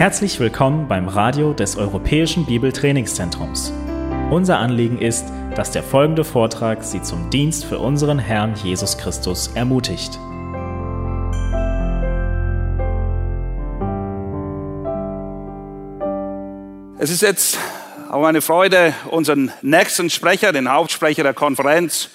[0.00, 3.70] Herzlich willkommen beim Radio des Europäischen Bibeltrainingszentrums.
[4.30, 9.48] Unser Anliegen ist, dass der folgende Vortrag Sie zum Dienst für unseren Herrn Jesus Christus
[9.48, 10.18] ermutigt.
[16.98, 17.58] Es ist jetzt
[18.10, 22.08] auch eine Freude, unseren nächsten Sprecher, den Hauptsprecher der Konferenz,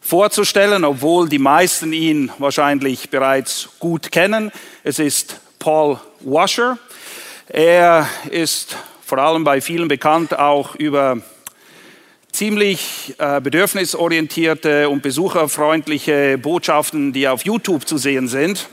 [0.00, 4.50] vorzustellen, obwohl die meisten ihn wahrscheinlich bereits gut kennen.
[4.82, 6.76] Es ist Paul Washer.
[7.52, 11.20] Er ist vor allem bei vielen bekannt auch über
[12.30, 18.68] ziemlich äh, bedürfnisorientierte und besucherfreundliche Botschaften, die auf YouTube zu sehen sind.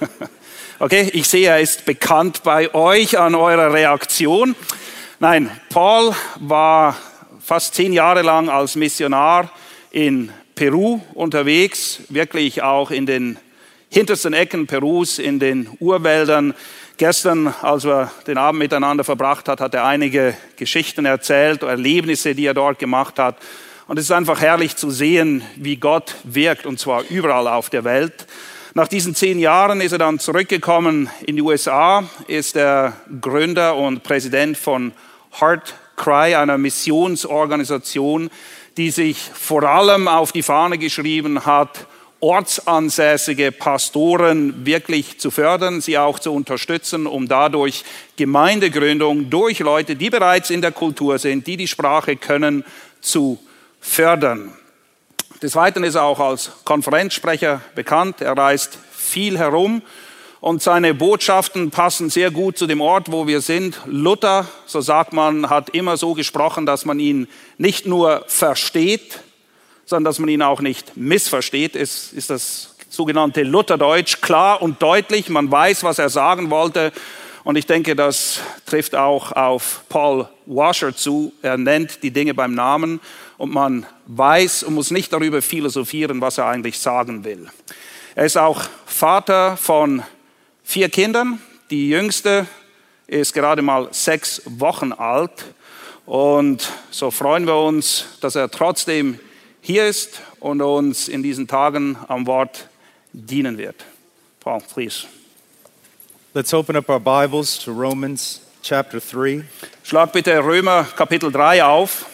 [0.80, 4.56] okay, ich sehe, er ist bekannt bei euch an eurer Reaktion.
[5.20, 6.96] Nein, Paul war
[7.40, 9.52] fast zehn Jahre lang als Missionar
[9.92, 13.38] in Peru unterwegs, wirklich auch in den
[13.88, 16.54] hintersten Ecken Perus, in den Urwäldern
[16.98, 22.46] Gestern, als wir den Abend miteinander verbracht hat, hat er einige Geschichten erzählt, Erlebnisse, die
[22.46, 23.36] er dort gemacht hat.
[23.86, 27.84] Und es ist einfach herrlich zu sehen, wie Gott wirkt, und zwar überall auf der
[27.84, 28.26] Welt.
[28.72, 34.02] Nach diesen zehn Jahren ist er dann zurückgekommen in die USA, ist er Gründer und
[34.02, 34.92] Präsident von
[35.38, 38.30] Heart Cry, einer Missionsorganisation,
[38.78, 41.86] die sich vor allem auf die Fahne geschrieben hat,
[42.20, 47.84] ortsansässige Pastoren wirklich zu fördern, sie auch zu unterstützen, um dadurch
[48.16, 52.64] Gemeindegründung durch Leute, die bereits in der Kultur sind, die die Sprache können,
[53.00, 53.38] zu
[53.80, 54.52] fördern.
[55.42, 58.22] Des Weiteren ist er auch als Konferenzsprecher bekannt.
[58.22, 59.82] Er reist viel herum
[60.40, 63.80] und seine Botschaften passen sehr gut zu dem Ort, wo wir sind.
[63.84, 67.28] Luther, so sagt man, hat immer so gesprochen, dass man ihn
[67.58, 69.20] nicht nur versteht,
[69.86, 75.28] sondern dass man ihn auch nicht missversteht, ist, ist das sogenannte Lutherdeutsch klar und deutlich.
[75.28, 76.92] Man weiß, was er sagen wollte.
[77.44, 81.32] Und ich denke, das trifft auch auf Paul Washer zu.
[81.42, 83.00] Er nennt die Dinge beim Namen
[83.38, 87.48] und man weiß und muss nicht darüber philosophieren, was er eigentlich sagen will.
[88.16, 90.02] Er ist auch Vater von
[90.64, 91.40] vier Kindern.
[91.70, 92.46] Die jüngste
[93.06, 95.44] ist gerade mal sechs Wochen alt.
[96.06, 99.20] Und so freuen wir uns, dass er trotzdem
[99.66, 102.68] hier ist und uns in diesen Tagen am Wort
[103.12, 103.84] dienen wird.
[104.38, 105.08] Paul, please.
[106.34, 109.42] Let's open up our Bibles to Romans chapter 3.
[109.82, 112.06] Schlag bitte Römer Kapitel 3 auf.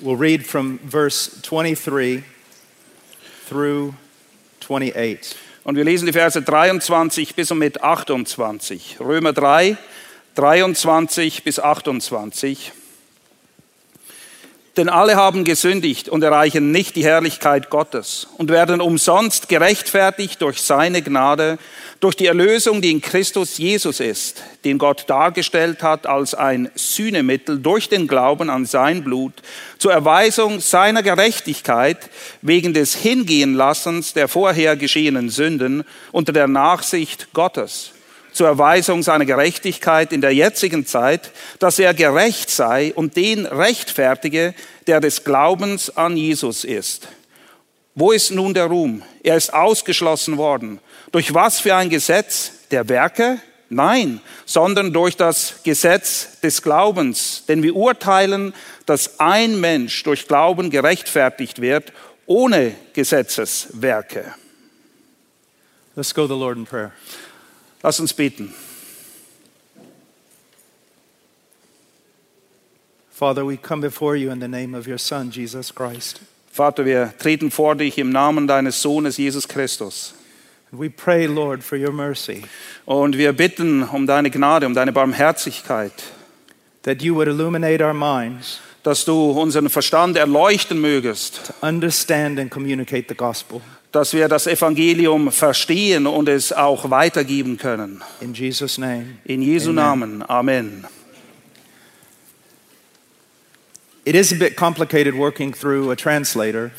[0.00, 2.22] We'll read from verse 23
[3.46, 3.92] through
[4.60, 5.36] 28.
[5.64, 9.00] Und wir lesen die Verse 23 bis und mit 28.
[9.00, 9.76] Römer 3,
[10.34, 12.72] 23 bis 28.
[14.78, 20.62] Denn alle haben gesündigt und erreichen nicht die Herrlichkeit Gottes und werden umsonst gerechtfertigt durch
[20.62, 21.58] seine Gnade,
[21.98, 27.58] durch die Erlösung, die in Christus Jesus ist, den Gott dargestellt hat als ein Sühnemittel
[27.58, 29.32] durch den Glauben an sein Blut,
[29.78, 32.08] zur Erweisung seiner Gerechtigkeit
[32.40, 37.94] wegen des Hingehenlassens der vorher geschehenen Sünden unter der Nachsicht Gottes
[38.38, 44.54] zur Erweisung seiner Gerechtigkeit in der jetzigen Zeit, dass er gerecht sei und den rechtfertige,
[44.86, 47.08] der des Glaubens an Jesus ist.
[47.96, 49.02] Wo ist nun der Ruhm?
[49.24, 50.78] Er ist ausgeschlossen worden.
[51.10, 52.52] Durch was für ein Gesetz?
[52.70, 53.40] Der Werke?
[53.70, 57.42] Nein, sondern durch das Gesetz des Glaubens.
[57.48, 58.54] Denn wir urteilen,
[58.86, 61.92] dass ein Mensch durch Glauben gerechtfertigt wird,
[62.24, 64.32] ohne Gesetzeswerke.
[65.96, 66.92] Let's go to the Lord in prayer.
[67.82, 68.52] Lass uns beten.
[73.10, 76.20] Father, we come before you in the name of your Son, Jesus Christ.
[76.50, 80.14] Vater, wir treten vor dich im Namen deines Sohnes Jesus Christus.
[80.70, 82.44] We pray, Lord, for your mercy,
[82.84, 85.92] Und wir bitten um deine Gnade, um deine Barmherzigkeit,
[86.82, 92.50] that you would illuminate our minds dass du unseren Verstand erleuchten mögest, to understand and
[92.50, 93.60] communicate the gospel.
[93.92, 98.02] Dass wir das Evangelium verstehen und es auch weitergeben können.
[98.20, 99.18] In Jesus' name.
[99.24, 99.74] In Jesu Amen.
[100.18, 100.22] Namen.
[100.30, 100.84] Amen.
[104.04, 106.70] It is a bit complicated working through a translator,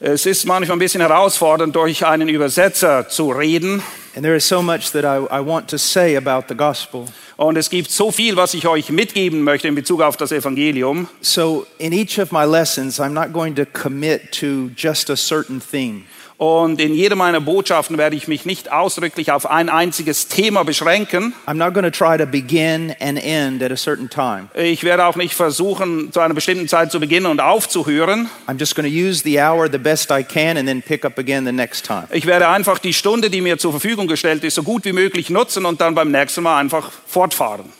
[0.00, 3.82] Es ist manchmal ein bisschen herausfordernd, durch einen Übersetzer zu reden.
[4.14, 7.06] and there is so much that I, I want to say about the gospel.
[7.36, 11.08] Und es gibt so viel, was ich euch mitgeben möchte in Bezug auf das Evangelium.
[11.20, 15.60] So, in each of my lessons, I'm not going to commit to just a certain
[15.60, 16.04] theme.
[16.38, 21.34] Und in jeder meiner Botschaften werde ich mich nicht ausdrücklich auf ein einziges Thema beschränken.
[21.48, 24.46] I'm not going to try to begin and end at a certain time.
[24.54, 28.30] Ich werde auch nicht versuchen, zu einer bestimmten Zeit zu beginnen und aufzuhören.
[28.46, 31.18] I'm just going to use the hour the best I can and then pick up
[31.18, 32.06] again the next time.
[32.12, 35.30] Ich werde einfach die Stunde, die mir zur Verfügung gestellt ist, so gut wie möglich
[35.30, 37.72] nutzen und dann beim nächsten Mal einfach fortfahren.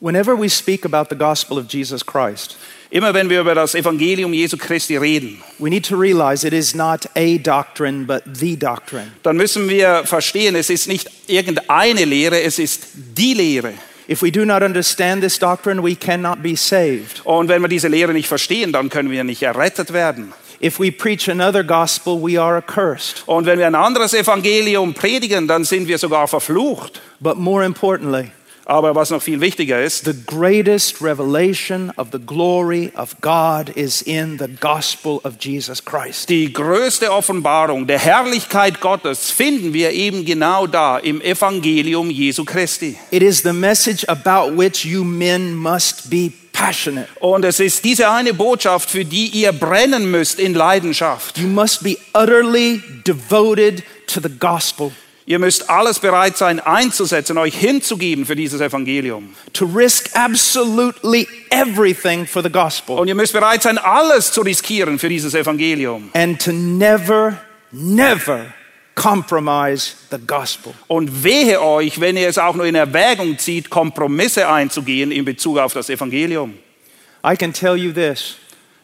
[0.00, 2.58] Whenever we speak about the gospel of Jesus Christ,
[2.92, 6.74] Immer wenn wir über das Evangelium Jesu Christi reden, we need to realize it is
[6.74, 9.12] not a doctrine, but the doctrine.
[9.22, 13.74] dann müssen wir verstehen, es ist nicht irgendeine Lehre, es ist die Lehre.
[14.08, 17.20] If we do not understand this doctrine, we cannot be saved.
[17.22, 20.32] Und wenn wir diese Lehre nicht verstehen, dann können wir nicht errettet werden.
[20.60, 23.22] If we preach another gospel, we are accursed.
[23.26, 27.00] Und wenn wir ein anderes Evangelium predigen, dann sind wir sogar verflucht.
[27.20, 28.32] But more importantly,
[28.70, 34.00] Aber was noch viel wichtiger ist, the greatest revelation of the glory of God is
[34.00, 36.28] in the gospel of Jesus Christ.
[36.28, 42.96] die größte Offenbarung der Herrlichkeit Gottes finden wir eben genau da im Evangelium Jesu Christi.
[43.10, 47.08] It is the message about which you men must be passionate.
[47.18, 51.38] Und es ist diese eine Botschaft, für die ihr brennen müsst in Leidenschaft.
[51.38, 54.92] You must be utterly devoted to the gospel,
[55.26, 59.34] Ihr müsst alles bereit sein einzusetzen, euch hinzugeben für dieses Evangelium.
[59.52, 64.98] to risk absolutely everything for the gospel, Und ihr müsst bereit sein, alles zu riskieren
[64.98, 66.10] für dieses Evangelium.
[66.14, 67.38] and to never,
[67.70, 68.46] never
[68.94, 70.72] compromise the gospel.
[70.88, 75.58] Und wehe euch, wenn ihr es auch nur in Erwägung zieht, Kompromisse einzugehen in Bezug
[75.58, 76.54] auf das Evangelium.
[77.24, 78.36] I can tell you this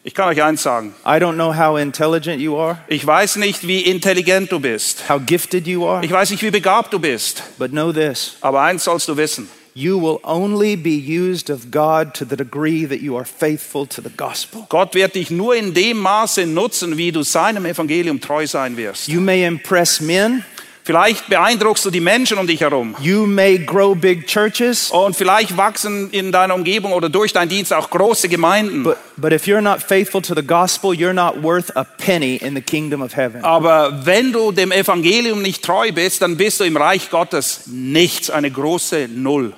[0.07, 0.95] Ich kann euch eins sagen.
[1.05, 5.09] I don't know how intelligent you are, Ich weiß nicht, wie intelligent du bist.
[5.09, 7.43] how gifted you are, Ich weiß nicht, wie begabt du bist.
[7.57, 9.49] but know this Aber eins sollst du wissen.
[9.73, 14.01] you will only be used of God to the degree that you are faithful to
[14.01, 14.65] the gospel.
[14.69, 19.09] Gott wird dich nur in dem Maße nutzen, wie du seinem Evangelium treu sein wirst.
[19.09, 20.45] You may impress men,
[20.87, 22.95] Vielleicht beeindruckst du die Menschen um dich herum.
[23.01, 27.73] you may grow big churches, Und vielleicht wachsen in deiner Umgebung oder durch deinen Dienst
[27.73, 28.83] auch große Gemeinden.
[28.83, 32.55] but, but if you're not faithful to the gospel, you're not worth a penny in
[32.55, 33.43] the kingdom of heaven.
[33.43, 38.29] Aber wenn du dem Evangelium nicht treu bist, dann bist du im Reich Gottes nichts,
[38.29, 39.51] eine große Null.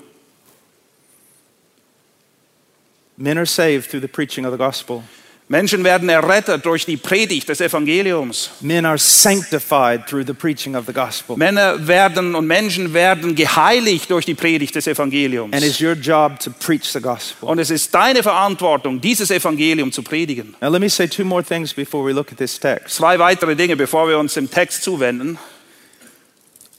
[3.18, 5.04] Men are saved through the preaching of the gospel.
[5.52, 8.52] Menschen werden errettet durch die Predigt des Evangeliums.
[8.62, 11.36] Men are sanctified through the preaching of the gospel.
[11.38, 15.52] Männer werden und Menschen werden geheiligt durch die Predigt des Evangeliums.
[15.52, 17.50] And it's your job to preach the gospel.
[17.50, 20.56] Und es ist deine Verantwortung, dieses Evangelium zu predigen.
[20.62, 22.98] Now, let me say two more things before we look at this text.
[22.98, 25.40] Zwei weitere Dinge, bevor wir uns dem Text zuwenden.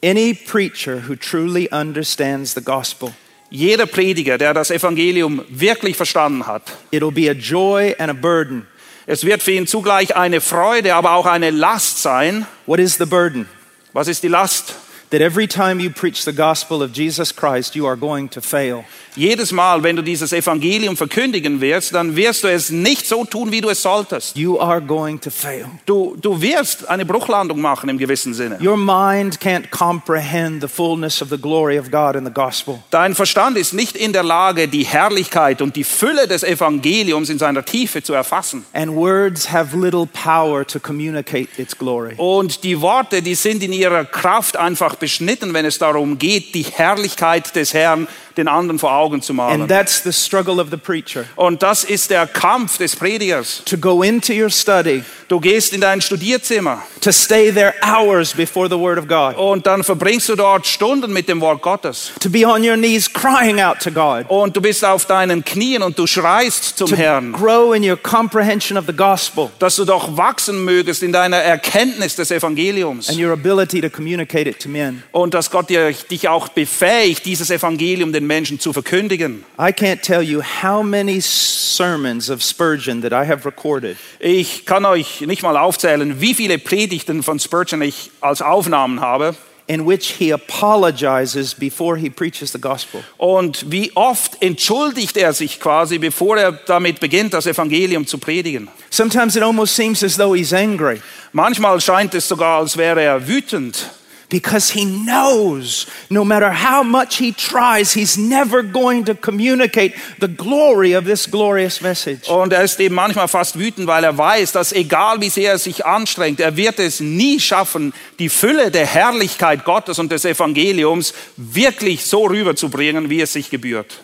[0.01, 3.15] Any preacher who truly understands the gospel,
[3.50, 6.62] Jeder Prediger, der das Evangelium wirklich verstanden hat,
[6.93, 8.67] it'll be a joy and a burden.
[9.06, 12.47] es wird für ihn zugleich eine Freude, aber auch eine Last sein.
[12.67, 13.49] What is the burden?
[13.93, 14.76] Was ist die Last?
[15.11, 18.85] That every time you preach the gospel of Jesus Christ, you are going to fail.
[19.17, 23.51] Jedes Mal, wenn du dieses Evangelium verkündigen wirst, dann wirst du es nicht so tun,
[23.51, 24.37] wie du es solltest.
[24.37, 25.67] You are going to fail.
[25.85, 28.59] Du, du wirst eine Bruchlandung machen im gewissen Sinne.
[28.62, 32.79] Your mind can't comprehend the fullness of the glory of God in the gospel.
[32.91, 37.39] Dein Verstand ist nicht in der Lage, die Herrlichkeit und die Fülle des Evangeliums in
[37.41, 38.65] seiner Tiefe zu erfassen.
[38.73, 42.15] And words have little power to communicate its glory.
[42.17, 46.62] Und die Worte, die sind in ihrer Kraft einfach beschnitten, wenn es darum geht, die
[46.62, 48.06] Herrlichkeit des Herrn
[48.37, 49.62] den anderen vor Augen zu malen.
[49.62, 51.25] And that's the struggle of the preacher.
[51.37, 53.62] Und das ist der Kampf des Predigers.
[53.66, 58.69] To go into your study, Du gehst in dein Studierzimmer to stay there hours before
[58.69, 62.11] the Word of God, und dann verbringst du dort Stunden mit dem Wort Gottes.
[62.21, 65.83] to be on your knees crying out to God, Und du bist auf deinen Knien
[65.83, 69.85] und du schreist zum to Herrn, grow in your comprehension of the gospel dass du
[69.85, 73.09] doch wachsen mögest in deiner Erkenntnis des Evangeliums.
[73.09, 75.02] and your ability to communicate it to men.
[75.12, 79.45] Und dass Gott dich auch befähigt, dieses Evangelium den Menschen zu verkündigen.
[79.59, 84.85] I can't tell you how many sermons of Spurgeon that I have recorded Ich kann
[84.85, 89.35] euch nicht mal aufzählen, wie viele Predigten von Spurgeon ich als Aufnahmen habe
[89.67, 93.03] in which he apologizes before he preaches the gospel.
[93.19, 98.69] und wie oft entschuldigt er sich quasi, bevor er damit beginnt, das Evangelium zu predigen.
[98.91, 101.01] Sometimes it almost seems as though he's angry
[101.33, 103.91] Manchmal scheint es sogar, als wäre er wütend,
[104.31, 110.29] because he knows no matter how much he tries, he's never going to communicate the
[110.29, 112.29] glory of this glorious message.
[112.29, 115.59] Und er ist eben manchmal fast wütend, weil er weiß, dass egal wie sehr er
[115.59, 121.13] sich anstrengt, er wird es nie schaffen, die Fülle der Herrlichkeit Gottes und des Evangeliums
[121.37, 124.03] wirklich so rüberzubringen, wie es sich gebührt.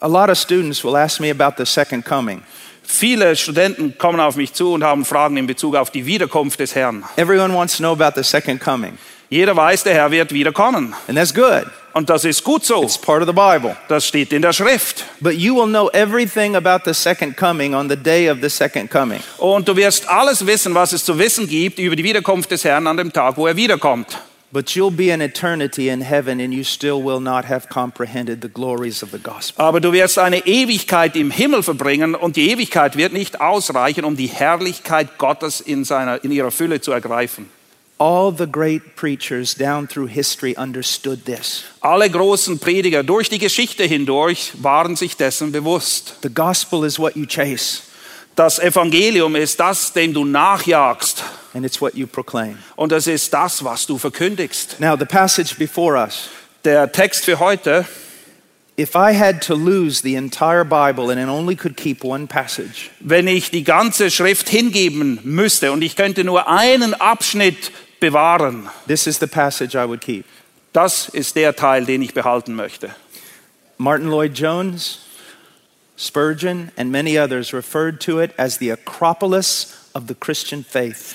[0.00, 2.42] A lot of students will ask me about the second coming.
[2.86, 6.74] Viele Studenten kommen auf mich zu und haben Fragen in Bezug auf die Wiederkunft des
[6.74, 7.04] Herrn.
[7.16, 8.98] Everyone wants to know about the second coming,
[9.30, 10.94] Jeder weiß, der Herr wird wiederkommen.
[11.08, 11.64] and that's good.
[11.94, 12.82] Und das ist gut so.
[12.82, 13.76] It's part of the Bible.
[13.88, 15.04] Das steht in der Schrift.
[15.20, 18.90] But you will know everything about the second coming on the day of the second
[18.90, 19.20] coming.
[19.38, 22.86] Und du wirst alles wissen, was es zu wissen gibt über die Wiederkunft des Herrn
[22.88, 24.18] an dem Tag, wo er wiederkommt.
[24.54, 28.48] But you'll be in eternity in heaven and you still will not have comprehended the
[28.48, 29.60] glories of the gospel.
[29.60, 34.16] Aber du wirst eine Ewigkeit im Himmel verbringen und die Ewigkeit wird nicht ausreichen, um
[34.16, 37.50] die Herrlichkeit Gottes in, seiner, in ihrer Fülle zu ergreifen.
[37.98, 41.64] All the great preachers down through history understood this.
[41.80, 46.14] Alle großen Prediger durch die Geschichte hindurch waren sich dessen bewusst.
[46.22, 47.82] The gospel is what you chase,
[48.36, 51.22] Das Evangelium ist das, dem du nachjagst.
[51.54, 52.58] and it's what you proclaim.
[52.76, 54.80] Und das ist das, was du verkündigst.
[54.80, 56.28] Now, the passage before us
[56.64, 57.86] Der Text für heute,
[58.76, 62.90] if I had to lose the entire Bible and it only could keep one passage,
[63.00, 69.06] wenn ich die ganze Schrift hingeben müsste und ich könnte nur einen Abschnitt bewahren, this
[69.06, 70.24] is the passage I would keep.
[70.72, 72.90] das ist der Teil, den ich behalten möchte.
[73.78, 75.00] Martin Lloyd Jones,
[75.96, 81.14] Spurgeon, and many others referred to it as the Acropolis of the Christian faith.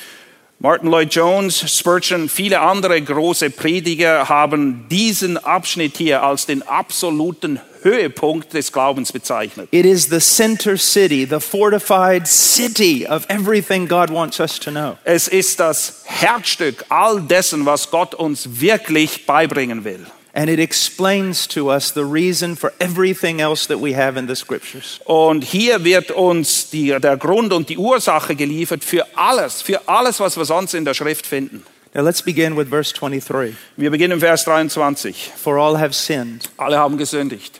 [0.62, 7.62] Martin Lloyd Jones, Spurgeon, viele andere große Prediger haben diesen Abschnitt hier als den absoluten
[7.82, 9.70] Höhepunkt des Glaubens bezeichnet.
[9.72, 14.98] It is the center city, the fortified city of everything God wants us to know.
[15.06, 20.06] Es ist das Herzstück all dessen, was Gott uns wirklich beibringen will.
[20.40, 24.38] And it explains to us the reason for everything else that we have in the
[24.38, 25.02] scriptures.
[25.04, 30.22] Und hier wird uns die, der Grund und die Ursache geliefert für alles, für alles,
[30.22, 31.66] was wir sonst in der Schrift finden.
[31.94, 33.54] Now let's begin with verse 23.
[33.76, 35.30] Wir beginnen im Vers 23.
[35.36, 36.50] For all have sinned.
[36.56, 37.60] Alle haben gesündigt.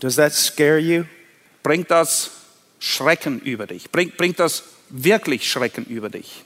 [0.00, 1.04] Does that scare you?
[1.62, 2.32] Bringt das
[2.80, 3.90] Schrecken über dich?
[3.90, 6.44] Bringt, bringt das wirklich Schrecken über dich?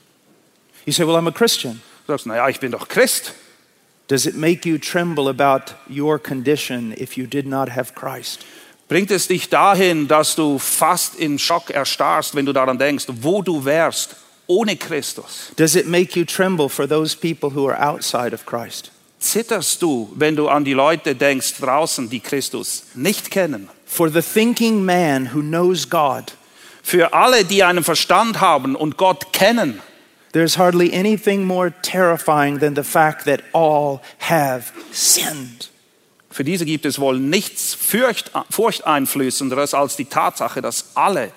[0.85, 1.81] You say, Well, I'm a Christian.
[2.07, 3.33] Du sagst, naja, ich bin doch Christ.
[4.09, 8.43] Does it make you tremble about your condition if you did not have Christ?
[8.87, 13.43] Bringt es dich dahin, dass du fast in Schock erstarrst, wenn du daran denkst, wo
[13.43, 14.15] du wärst
[14.47, 15.51] ohne Christus?
[15.55, 18.91] Does it make you tremble for those people who are outside of Christ?
[19.19, 23.69] Zitterst du, wenn du an die Leute denkst draußen, die Christus nicht kennen?
[23.85, 26.33] For the thinking man who knows God,
[26.81, 29.79] Für alle, die einen Verstand haben und Gott kennen,
[30.31, 35.69] there's hardly anything more terrifying than the fact that all have sinned.
[36.39, 41.31] für diese gibt es wohl nichts furcht, furchteinflößenderes als die Tatsache, dass alle,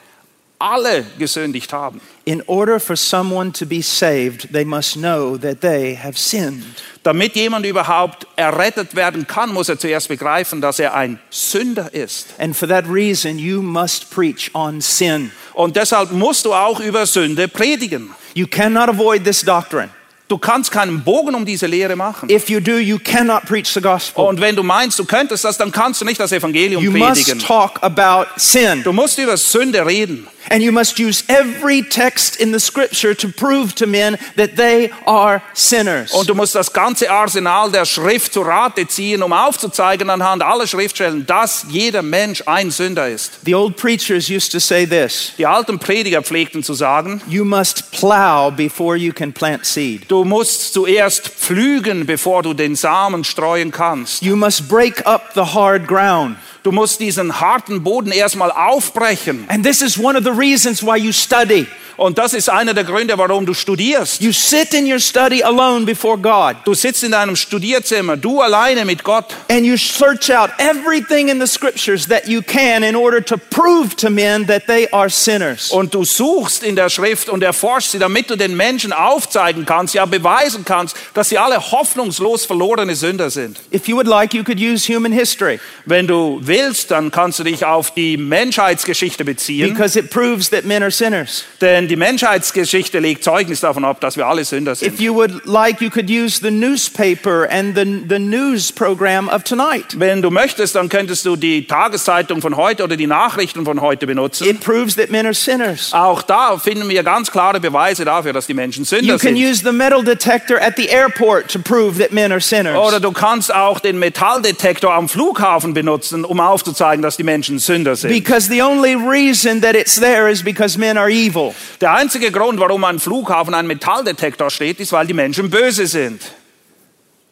[0.61, 2.01] alle gesündigt haben.
[2.25, 6.63] In order for someone to be saved, they must know that they have sinned.
[7.03, 12.35] Damit jemand überhaupt errettet werden kann, muss er zuerst begreifen, dass er ein Sünder ist.
[12.39, 15.33] And for that reason, you must preach on sin.
[15.55, 18.11] Und deshalb musst du auch über Sünde predigen.
[18.35, 19.91] You cannot avoid this doctrine.
[20.29, 22.31] Du kannst keinen Bogen um diese Lehre machen.
[22.31, 24.25] If you do, you cannot preach the gospel.
[24.25, 27.37] Und wenn du meinst, du könntest das, dann kannst du nicht das Evangelium You predigen.
[27.37, 28.83] must talk about sin.
[28.83, 30.27] Du musst über Sünde reden.
[30.51, 34.91] And you must use every text in the scripture to prove to men that they
[35.07, 36.13] are sinners.
[36.13, 40.67] Und du musst das ganze Arsenal der Schrift zu Rate ziehen, um aufzuzeigen anhand aller
[40.67, 43.39] Schriftstellen, dass jeder Mensch ein Sünder ist.
[43.45, 47.91] The old preachers used to say this Die alten Prediger pflegten zu sagen, You must
[47.93, 50.11] plow before you can plant seed.
[50.11, 54.23] du musst zuerst pflügen, bevor du den Samen streuen kannst.
[54.23, 56.37] You must break up the hard ground.
[56.63, 59.45] Du musst diesen harten Boden erstmal aufbrechen.
[59.49, 61.67] And this is one of the reasons why you study.
[61.99, 64.23] Und das ist einer der Gründe, warum du studierst.
[64.23, 68.85] You sit in your study alone before God Du sitzt in deinem Studierzimmer, du alleine
[68.87, 69.27] mit Gott.
[69.51, 73.95] and you search out everything in the scriptures that you can in order to prove
[73.97, 75.71] to men that they are sinners.
[75.71, 79.95] Und du suchst in der Schrift und erforschst sie, damit du den Menschen aufzeigen kannst,
[79.95, 83.59] ja beweisen kannst, dass sie alle hoffnungslos verlorene Sünder sind.
[83.73, 86.52] If you would like, you could use human history Wenn du willst,
[86.91, 91.45] dann kannst du dich auf die Menschheitsgeschichte beziehen, because it proves that men are sinners.
[91.61, 95.01] denn die Menschheitsgeschichte legt Zeugnis davon ab, dass wir alle Sünder If sind.
[95.01, 99.99] you would like, you could use the newspaper and the, the news program of tonight.
[99.99, 104.07] Wenn du möchtest, dann könntest du die Tageszeitung von heute oder die Nachrichten von heute
[104.07, 104.47] benutzen.
[104.47, 105.93] It proves that men are sinners.
[105.93, 109.45] Auch da finden wir ganz klare Beweise dafür, dass die Menschen Sünder You can sind.
[109.51, 112.77] use the metal detector at the airport to prove that men are sinners.
[112.77, 117.97] Oder du kannst auch den Metalldetektor am Flughafen benutzen, um aufzuzeigen, dass die Menschen Sünder
[117.97, 118.11] sind.
[118.11, 121.55] Because the only reason that it's there is because men are evil.
[121.81, 126.21] Der einzige Grund, warum am Flughafen ein Metalldetektor steht, ist, weil die Menschen böse sind.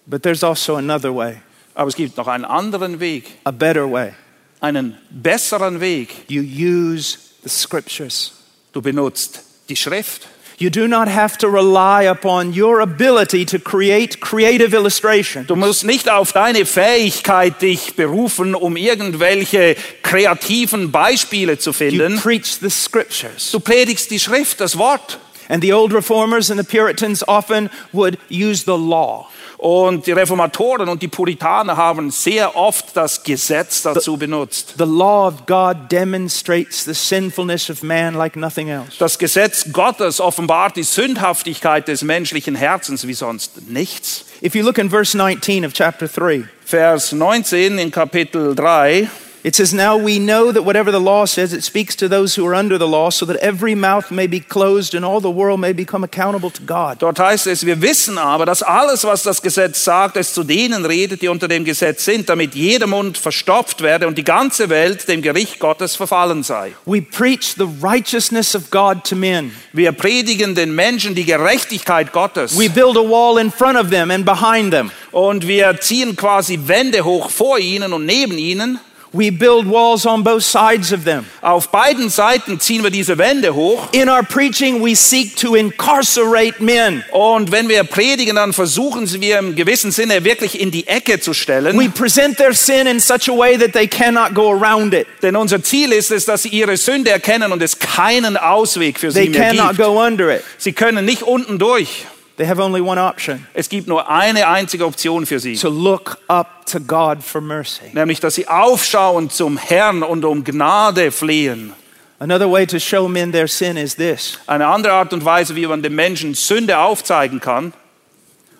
[0.06, 1.36] But there's also another way,
[1.74, 4.12] Aber es gibt noch einen anderen Weg, a better way.
[4.60, 6.08] einen besseren Weg.
[6.28, 8.32] You use the scriptures.
[8.72, 10.26] Du benutzt die Schrift.
[10.62, 15.46] You do not have to rely upon your ability to create creative illustration.
[15.46, 22.20] Du musst nicht auf deine Fähigkeit dich berufen, um irgendwelche kreativen Beispiele zu You finden.
[22.20, 23.52] preach the scriptures.
[23.52, 25.18] Du predigst die Schrift, das Wort.
[25.50, 29.28] And the old reformers and the Puritans often would use the law.
[29.58, 34.74] Und die Reformatoren und die Puritaner haben sehr oft das Gesetz dazu benutzt.
[34.78, 38.92] The law of God demonstrates the sinfulness of man like nothing else.
[38.98, 44.24] Das Gesetz Gottes offenbart die Sündhaftigkeit des menschlichen Herzens wie sonst nichts.
[44.42, 49.10] If you look in verse 19 of chapter 3, Vers 19 in Kapitel 3.
[49.42, 52.46] it says, Now we know that whatever the law says, it speaks to those who
[52.46, 55.60] are under the law, so that every mouth may be closed and all the world
[55.60, 56.98] may become accountable to God.
[57.00, 60.84] Dort heißt es, wir wissen aber, dass alles, was das Gesetz sagt, es zu denen
[60.84, 65.08] redet, die unter dem Gesetz sind, damit jeder Mund verstopft werde und die ganze Welt
[65.08, 66.72] dem Gericht Gottes verfallen sei.
[66.84, 69.52] We preach the righteousness of God to men.
[69.72, 74.10] Wir predigen den Menschen die Gerechtigkeit Gottes We build a wall in front of them
[74.10, 74.90] and behind them.
[75.12, 78.78] und wir ziehen quasi Wände hoch vor ihnen und neben ihnen.
[79.12, 81.24] We build walls on both sides of them.
[81.42, 86.62] Auf beiden Seiten ziehen wir diese Wände hoch In our preaching, we seek to incarcerate
[86.62, 87.02] men.
[87.10, 91.34] und wenn wir predigen, dann versuchen wir im gewissen Sinne wirklich in die Ecke zu
[91.34, 91.76] stellen.
[91.76, 95.08] We present their sin in such a way that they cannot go around it.
[95.22, 99.10] Denn unser Ziel ist es, dass sie ihre Sünde erkennen und es keinen Ausweg für
[99.10, 99.82] sie They mehr cannot gibt.
[99.88, 100.44] go under it.
[100.56, 102.06] Sie können nicht unten durch.
[102.40, 106.16] They have only one option Es gibt nur eine einzige Option für sie, to look
[106.26, 107.90] up to God for mercy.
[107.92, 111.74] nämlich dass sie aufschauen zum Herrn und um Gnade flehen.
[112.18, 114.38] Another way to show men their sin is this.
[114.46, 117.74] Eine andere Art und Weise, wie man den Menschen Sünde aufzeigen kann.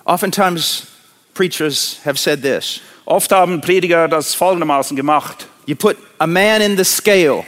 [0.05, 0.87] Oftentimes,
[1.33, 5.49] preachers have said this Oft haben Prediger das folgendermaßen gemacht.
[5.65, 7.47] You put a man in the scale,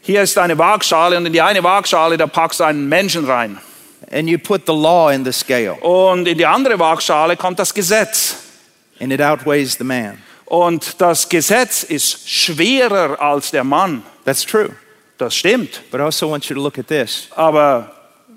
[0.00, 3.58] Hier ist eine Waagschale und in die eine Waagschale, da packst du einen Menschen rein.
[4.10, 7.72] And you put the law in the scale, Und in die andere Waagschale kommt das
[7.74, 8.36] Gesetz.
[9.00, 10.18] and it outweighs the man.
[10.46, 14.02] Und das Gesetz ist schwerer als der Mann.
[14.24, 14.70] That's true.
[15.18, 15.80] Das stimmt.
[15.90, 17.28] But I also want you to look at this.
[17.36, 17.90] Aber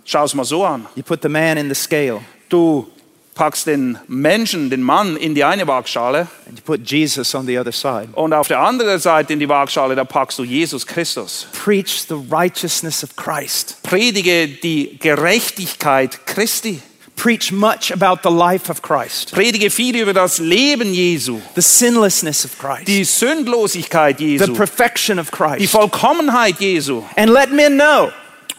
[0.06, 0.86] schau es mal so an.
[0.95, 2.88] You put the man in the scale, Du
[3.36, 7.60] packst den Menschen, den Mann in die eine Waagschale and you put Jesus on the
[7.60, 8.08] other side.
[8.13, 11.48] und auf der anderen Seite in die Waagschale, da packst du Jesus Christus.
[11.52, 13.78] Preach the righteousness of Christ.
[13.84, 16.82] Predige die Gerechtigkeit Christi.
[17.17, 22.43] Preach much about the life of Christ, Predige viel über das Leben Jesu, the sinlessness
[22.43, 25.71] of Christ, die Sündlosigkeit the Jesu, perfection of die Christ.
[25.71, 27.04] Vollkommenheit Jesu.
[27.15, 28.12] And let men know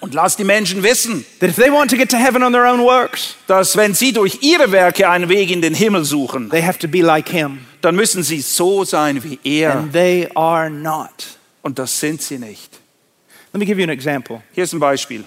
[0.07, 2.65] Und lass die Menschen wissen, that if they want to get to heaven on their
[2.65, 6.63] own works, dass wenn sie durch ihre Werke einen Weg in den Himmel suchen, they
[6.63, 7.59] have to be like him.
[7.81, 9.75] dann müssen sie so sein wie er.
[9.75, 11.11] And they are not.
[11.61, 12.79] Und das sind sie nicht.
[13.53, 14.43] Let me give you an example.
[14.53, 15.25] Hier ist ein Beispiel.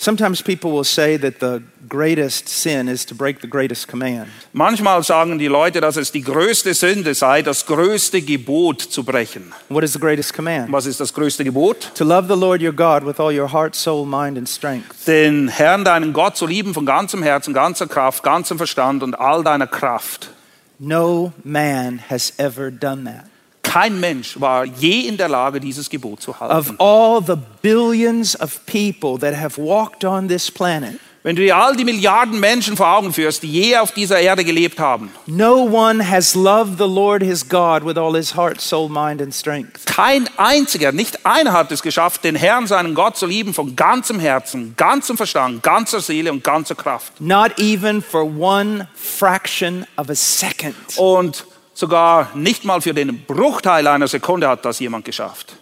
[0.00, 4.28] Sometimes people will say that the greatest sin is to break the greatest command.
[4.52, 9.52] Manchmal sagen die Leute, dass es die größte Sünde sei, das größte Gebot zu brechen.
[9.68, 10.70] What is the greatest command?
[10.70, 11.90] Was ist das größte Gebot?
[11.96, 15.04] To love the Lord your God with all your heart, soul, mind, and strength.
[15.08, 19.42] Den Herrn, deinen Gott zu lieben von ganzem Herzen, ganzer Kraft, ganzem Verstand und all
[19.42, 20.30] deiner Kraft.
[20.78, 23.24] No man has ever done that.
[23.68, 26.76] Kein Mensch war je in der Lage, dieses Gebot zu Of halten.
[26.78, 31.76] all the billions of people that have walked on this planet, Wenn du dir all
[31.76, 36.08] die Milliarden Menschen vor Augen führst, die je auf dieser Erde gelebt haben, no one
[36.08, 39.84] has loved the Lord his God with all his heart, soul, mind, and strength.
[39.84, 44.18] kein einziger, nicht einer hat es geschafft, den Herrn, seinen Gott zu lieben von ganzem
[44.20, 47.20] Herzen, ganzem Verstand, ganzer Seele und ganzer Kraft.
[47.20, 50.76] Not even for one fraction of a second.
[50.96, 51.44] Und
[51.78, 55.56] sogar nicht mal für den Bruchteil einer Sekunde hat das jemand geschafft.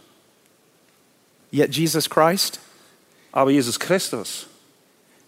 [1.53, 2.59] Yet Jesus Christ,
[3.33, 4.47] Aber Jesus Christus,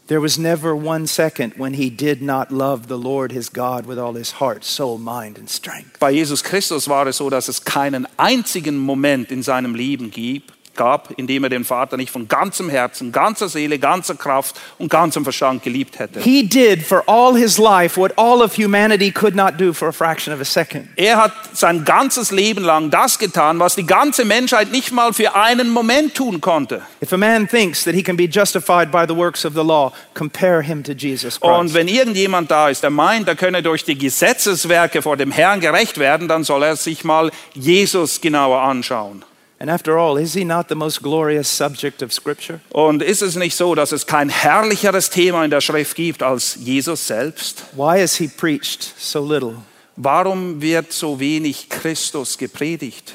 [0.07, 3.98] there was never one second when he did not love the Lord his God with
[3.98, 5.98] all his heart, soul, mind, and strength.
[6.01, 10.55] bei Jesus Christus war es so, dass es keinen einzigen Moment in seinem Leben gibt,
[10.79, 14.88] gab, in dem er den Vater nicht von ganzem Herzen, ganzer Seele, ganzer Kraft und
[14.91, 16.21] ganzem Verstand geliebt hätte.
[16.21, 19.93] He did for all his life what all of humanity could not do for a
[19.93, 20.88] fraction of a second.
[20.97, 25.35] Er hat sein ganzes Leben lang das getan, was die ganze Menschheit nicht mal für
[25.35, 26.81] einen Moment tun konnte.
[27.03, 29.93] If a man thinks that he can be justified by the works of the law,
[30.14, 31.75] compare him to Jesus Und Christ.
[31.75, 35.99] wenn irgendjemand da ist, der meint, er könne durch die Gesetzeswerke vor dem Herrn gerecht
[35.99, 39.25] werden, dann soll er sich mal Jesus genauer anschauen.
[39.61, 42.61] And after all, is he not the most glorious subject of Scripture?
[42.71, 46.57] Und ist es nicht so, dass es kein herrlicheres Thema in der Schrift gibt als
[46.61, 47.64] Jesus selbst?
[47.73, 49.57] Why is he preached so little?
[49.99, 53.14] warum wird so wenig Christus gepredigt?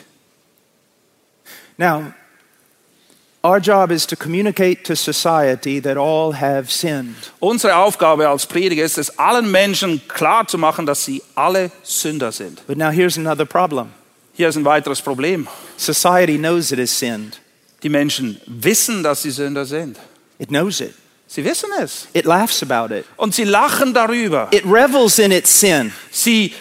[1.77, 2.13] Now,
[3.43, 7.15] our job is to communicate to society that all have sinned.
[7.39, 12.32] Unsere Aufgabe als Prediger ist es, allen Menschen klar zu machen, dass sie alle Sünder
[12.32, 12.65] sind.
[12.67, 13.93] But now here's another problem
[14.36, 15.48] Hier ist ein weiteres Problem.
[15.78, 17.39] society knows it has sinned,
[17.84, 19.98] Die Menschen wissen, dass sie Sünder sind.
[20.39, 20.93] it knows it,
[21.28, 22.08] Sie wissen es.
[22.13, 24.48] it laughs about it, Und sie lachen darüber.
[24.52, 25.91] it revels in its sin.
[26.12, 26.54] Sie,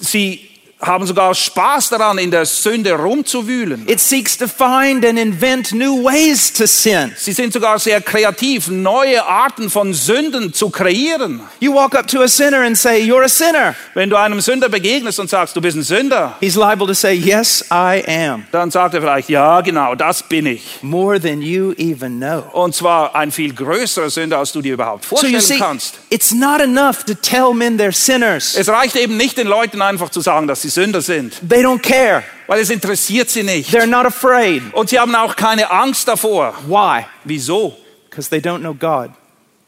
[0.00, 0.47] sie
[0.80, 3.88] haben sogar Spaß daran, in der Sünde rumzuwühlen.
[3.88, 7.12] It seeks to find and invent new ways to sin.
[7.16, 11.40] Sie sind sogar sehr kreativ, neue Arten von Sünden zu kreieren.
[11.58, 13.74] You walk up to a sinner and say, You're a sinner.
[13.94, 17.12] Wenn du einem Sünder begegnest und sagst, du bist ein Sünder, He's liable to say,
[17.12, 18.44] Yes, I am.
[18.52, 20.78] dann sagt er vielleicht, ja, genau, das bin ich.
[20.82, 22.44] More than you even know.
[22.52, 25.98] Und zwar ein viel größerer Sünder, als du dir überhaupt So you vorstellen see, kannst.
[26.10, 28.54] it's not enough to tell men they're sinners.
[28.54, 31.80] Es reicht eben nicht den Leuten einfach zu sagen, dass sie Sünder sind, They don't
[31.82, 32.22] care.
[32.46, 33.72] weil es interessiert sie nicht.
[33.74, 34.62] They're not afraid.
[34.74, 36.54] Und sie haben auch keine Angst davor.
[36.66, 37.04] Why?
[37.24, 37.76] Wieso?
[38.08, 39.10] Because they don't know God.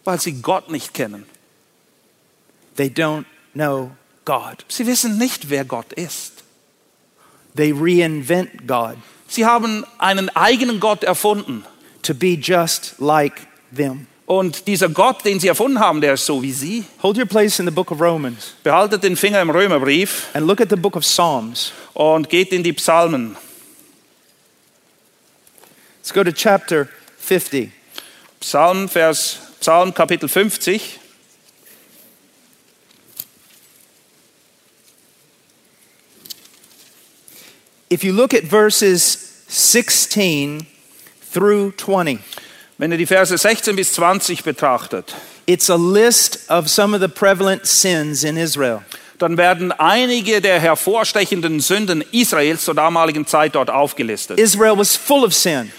[0.05, 1.27] Weil sie Gott nicht kennen.
[2.77, 3.91] They don't know
[4.25, 4.65] God.
[4.69, 6.43] Sie wissen nicht, wer Gott ist.
[7.57, 11.65] They reinvent God Sie haben einen eigenen Gott erfunden.
[12.03, 13.43] to be just like
[13.77, 14.07] them.
[14.31, 16.85] Und dieser Gott, den sie erfunden haben, der ist so wie sie.
[17.03, 20.61] Hold your place in the book of Romans Behaltet den Finger im Römerbrief and look
[20.61, 21.73] at the book of Psalms.
[21.95, 23.37] und geht in die Psalmen.
[25.99, 26.89] Let's go to chapter
[27.19, 27.73] 50.
[28.39, 31.01] Psalm, Vers, Psalm Kapitel 50.
[37.91, 40.69] If you look at verses 16
[41.33, 42.21] through 20,
[42.81, 45.15] Wenn ihr die Verse 16 bis 20 betrachtet,
[45.45, 48.81] it's a list of some of the prevalent sins in Israel.
[49.19, 54.39] dann werden einige der hervorstechenden Sünden Israels zur damaligen Zeit dort aufgelistet.
[54.39, 55.71] Israel was full of sin,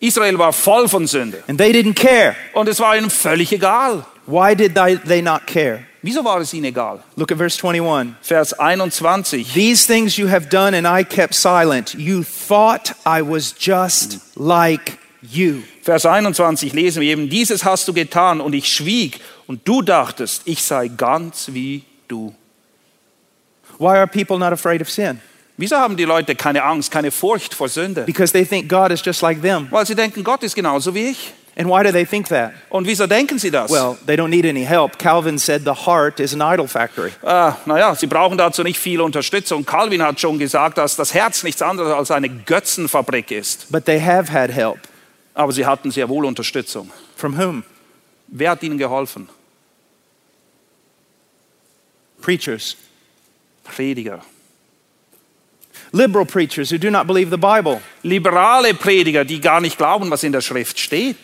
[0.00, 2.34] Israel war voll von Sünde and they didn't care.
[2.54, 4.04] und es war ihnen völlig egal.
[4.26, 5.86] Why did they, they not care?
[6.02, 7.04] Wieso war es ihnen egal?
[7.14, 8.16] Look at verse 21.
[8.20, 9.44] Vers 21.
[9.54, 11.94] These things you have done, and I kept silent.
[11.94, 15.62] You thought I was just like you.
[15.82, 20.42] Vers 21 lesen wir eben, dieses hast du getan und ich schwieg und du dachtest,
[20.44, 22.34] ich sei ganz wie du.
[23.78, 25.20] Why are people not afraid of sin?
[25.56, 28.04] Wieso haben die Leute keine Angst, keine Furcht vor Sünde?
[28.04, 29.68] Because they think God is just like them.
[29.70, 31.32] Weil sie denken, Gott ist genauso wie ich.
[31.54, 32.52] And why do they think that?
[32.70, 33.70] Und wieso denken sie das?
[33.70, 34.98] Well, they don't need any help.
[34.98, 37.12] Calvin said the heart is an idol factory.
[37.22, 39.66] Ah, naja, sie brauchen dazu nicht viel Unterstützung.
[39.66, 43.70] Calvin hat schon gesagt, dass das Herz nichts anderes als eine Götzenfabrik ist.
[43.70, 44.78] But they have had help.
[45.34, 46.90] Aber sie hatten sehr wohl Unterstützung.
[47.16, 47.64] From whom?
[48.28, 49.28] Wer hat ihnen geholfen?
[52.20, 52.76] Preachers.
[53.64, 54.20] Prediger.
[55.92, 60.22] Liberal preachers who do not believe the Bible, Liberale Prediger, die gar nicht glauben, was
[60.24, 61.16] in der Schrift steht.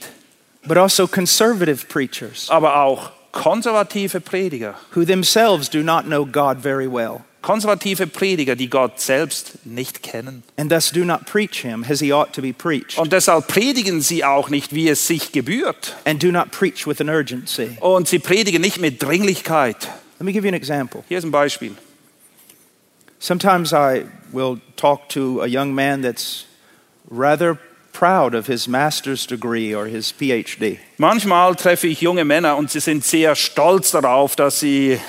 [0.66, 4.74] but also conservative preachers Aber auch konservative Prediger.
[4.94, 10.42] who themselves do not know God very well Konservative Prediger, die Gott selbst nicht kennen.
[10.56, 14.00] and thus do not preach him as he ought to be preached Und deshalb predigen
[14.00, 15.94] sie auch nicht, wie es sich gebührt.
[16.04, 17.76] and do not preach with an urgency.
[17.80, 19.88] Und sie predigen nicht mit Dringlichkeit.
[20.18, 21.04] Let me give you an example.
[21.08, 21.74] Hier ist ein Beispiel.
[23.20, 26.44] Sometimes I will talk to a young man that's
[27.10, 27.58] rather
[27.92, 30.78] proud of his master's degree or his PhD.
[30.98, 35.00] Manchmal treffe ich junge Männer und sie sind sehr stolz darauf, dass sie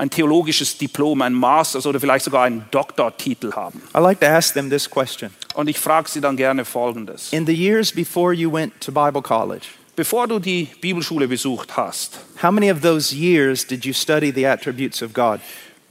[0.00, 3.82] ein theologisches Diplom, ein Masters oder vielleicht sogar einen Doktortitel haben.
[3.94, 5.30] I like to ask them this question.
[5.54, 7.32] Und ich frage sie dann gerne Folgendes.
[7.32, 12.20] In the years before you went to Bible college, Bevor du die Bibelschule besucht hast,
[12.42, 15.40] how many of those years did you study the attributes of God?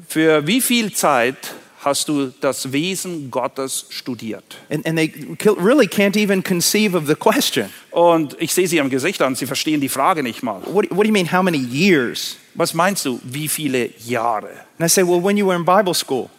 [0.07, 4.57] für wie viel Zeit hast du das Wesen Gottes studiert?
[4.71, 5.13] And, and they
[5.59, 7.69] really can't even conceive of the question.
[7.91, 10.61] Und ich sehe sie am Gesicht an, sie verstehen die Frage nicht mal.
[10.65, 12.37] What, what do you mean, how many years?
[12.59, 14.49] Was meinst du, wie viele Jahre?
[14.77, 16.29] And I say, well, when you were in Bible school,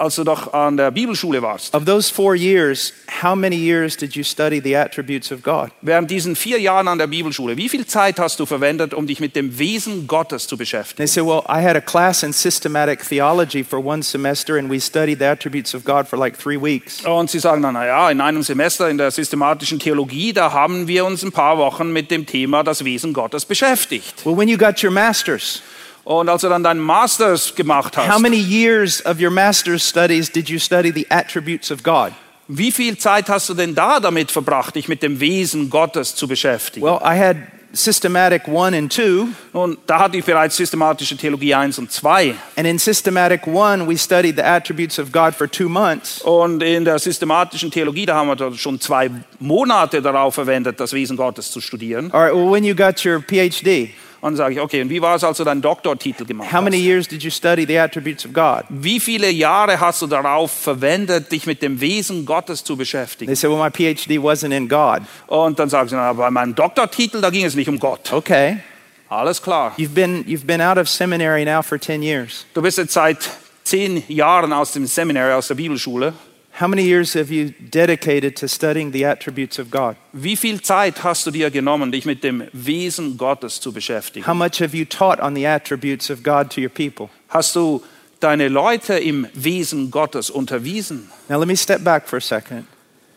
[0.00, 4.16] Als du doch an der Bibelschule warst, of those four years, how many years did
[4.16, 5.70] you study the attributes of God?
[5.82, 9.20] während diesen vier Jahren an der Bibelschule, wie viel Zeit hast du verwendet, um dich
[9.20, 11.06] mit dem Wesen Gottes zu They beschäftigen?
[11.06, 15.18] say, well, I had a class in systematic theology for one semester, and we studied
[15.18, 17.04] the attributes of God for like three weeks.
[17.04, 21.04] Und sie sagen dann, naja, in einem Semester in der systematischen Theologie, da haben wir
[21.04, 24.24] uns ein paar Wochen mit dem Thema das Wesen Gottes beschäftigt.
[24.24, 25.62] Well, when you got your master's,
[26.04, 30.30] Und als du dann deinen Masters gemacht how hast, many years of your master's studies
[30.30, 32.12] did you study the attributes of God?
[32.52, 36.26] wie viel Zeit hast du denn da damit verbracht, dich mit dem Wesen Gottes zu
[36.26, 36.84] beschäftigen?
[36.84, 37.36] Well, I had
[37.72, 39.28] systematic 1 and 2.
[39.52, 42.34] Nun, da hatte ich bereits systematische Theologie 1 und 2.
[42.56, 46.22] And in systematic 1, we studied the attributes of God for two months.
[46.22, 51.16] Und in der systematischen Theologie, da haben wir schon zwei Monate darauf verwendet, das Wesen
[51.16, 52.10] Gottes zu studieren.
[52.12, 55.00] All right, well, when you got your PhD, Und dann sage ich, okay, und wie
[55.00, 56.86] war es, als du deinen Doktortitel gemacht how many hast?
[56.86, 58.64] years did you study the attributes of God?
[58.68, 63.28] Wie viele Jahre hast du darauf verwendet, dich mit dem Wesen Gottes zu beschäftigen?
[63.28, 65.00] They said, well, my PhD wasn't in God.
[65.26, 68.12] Und dann sagen sie, na, bei meinem Doktortitel, da ging es nicht um Gott.
[68.12, 68.58] Okay.
[69.08, 69.72] Alles klar.
[69.76, 72.44] You've been, you've been out of seminary now for 10 years.
[72.54, 73.18] Du bist jetzt seit
[73.64, 76.12] zehn Jahren aus dem Seminar, aus der Bibelschule.
[76.60, 79.96] How many years have you dedicated to studying the attributes of God?
[80.12, 84.26] Wie viel Zeit hast du dir genommen, dich mit dem Wesen Gottes zu beschäftigen?
[84.26, 87.08] How much have you taught on the attributes of God to your people?
[87.28, 87.82] Hast du
[88.20, 91.08] deine Leute im Wesen Gottes unterwiesen?
[91.30, 92.66] Now, let me step back for a second.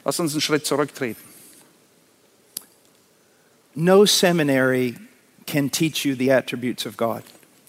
[0.06, 1.22] Lass uns einen Schritt zurücktreten.
[3.76, 4.96] No seminary
[5.46, 7.24] can teach you the attributes of God.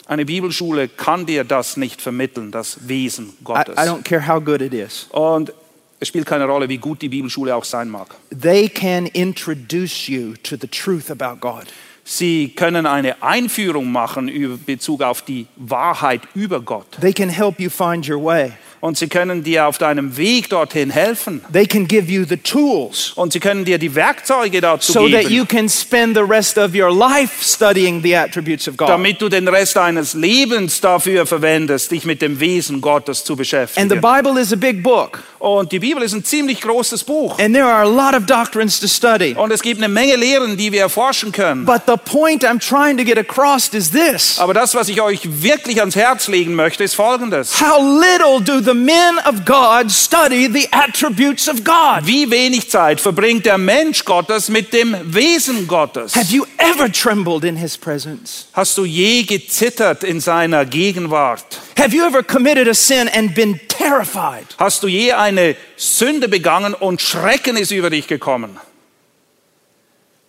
[0.06, 3.76] Eine Bibelschule kann dir das nicht vermitteln, das Wesen I, Gottes.
[3.76, 5.08] I don't care how good it is.
[5.10, 5.52] Und
[6.00, 8.14] es spielt keine Rolle, wie gut die Bibelschule auch sein mag.
[8.30, 11.64] They can introduce you to the truth about God.
[12.06, 16.86] Sie können eine Einführung machen über Bezug auf die Wahrheit über Gott.
[17.00, 18.52] They can help you find your way.
[18.84, 21.40] Und sie können dir auf deinem Weg dorthin helfen.
[21.50, 25.22] They can give you the tools Und sie können dir die Werkzeuge dazu so that
[25.22, 28.90] geben, you can spend the rest of your life studying the attributes of God.
[28.90, 33.38] damit du den Rest deines Lebens dafür verwendest, dich mit dem Wesen Gottes zu And
[33.38, 34.00] the beschäftigen.
[34.02, 37.38] Bible is a big book, Und die Bibel ist ein ziemlich großes Buch.
[37.38, 39.34] and there are a lot of doctrines to study.
[39.34, 41.64] Und es gibt eine Menge Lehren, die wir erforschen können.
[41.64, 45.20] But the point I'm trying to get across is this Aber das, was ich euch
[45.42, 47.62] wirklich ans Herz legen möchte, ist Folgendes.
[47.62, 52.06] How little do the men of God study the attributes of God?
[52.06, 56.14] Wie wenig Zeit verbringt der Mensch Gottes mit dem Wesen Gottes?
[56.14, 58.46] Have you ever trembled in his presence?
[58.52, 61.60] Hast du je gezittert in seiner Gegenwart?
[61.78, 64.46] Have you ever committed a sin and been terrified?
[64.58, 68.58] Hast du je eine Sünde begangen und Schrecken ist über dich gekommen?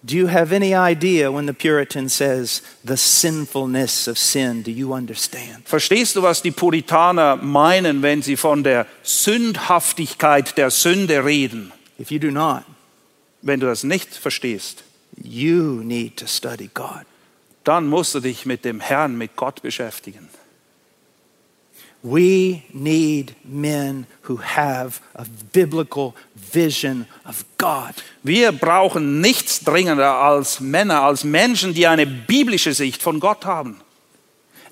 [0.06, 4.62] Do you have any idea when the Puritan says the sinfulness of sin?
[4.62, 5.68] Do you understand?
[5.68, 11.72] Verstehst du, was die Puritaner meinen, wenn sie von der Sündhaftigkeit der Sünde reden?
[12.00, 12.64] If you do not,
[13.42, 14.84] Wenn du das nicht verstehst,
[15.24, 17.06] you need to study God.
[17.64, 20.30] dann musst du dich mit dem Herrn, mit Gott beschäftigen.
[22.04, 26.14] We need men who have a biblical
[26.56, 27.94] vision of God.
[28.24, 33.82] Wir brauchen nichts dringender als Männer, als Menschen, die eine biblische Sicht von Gott haben.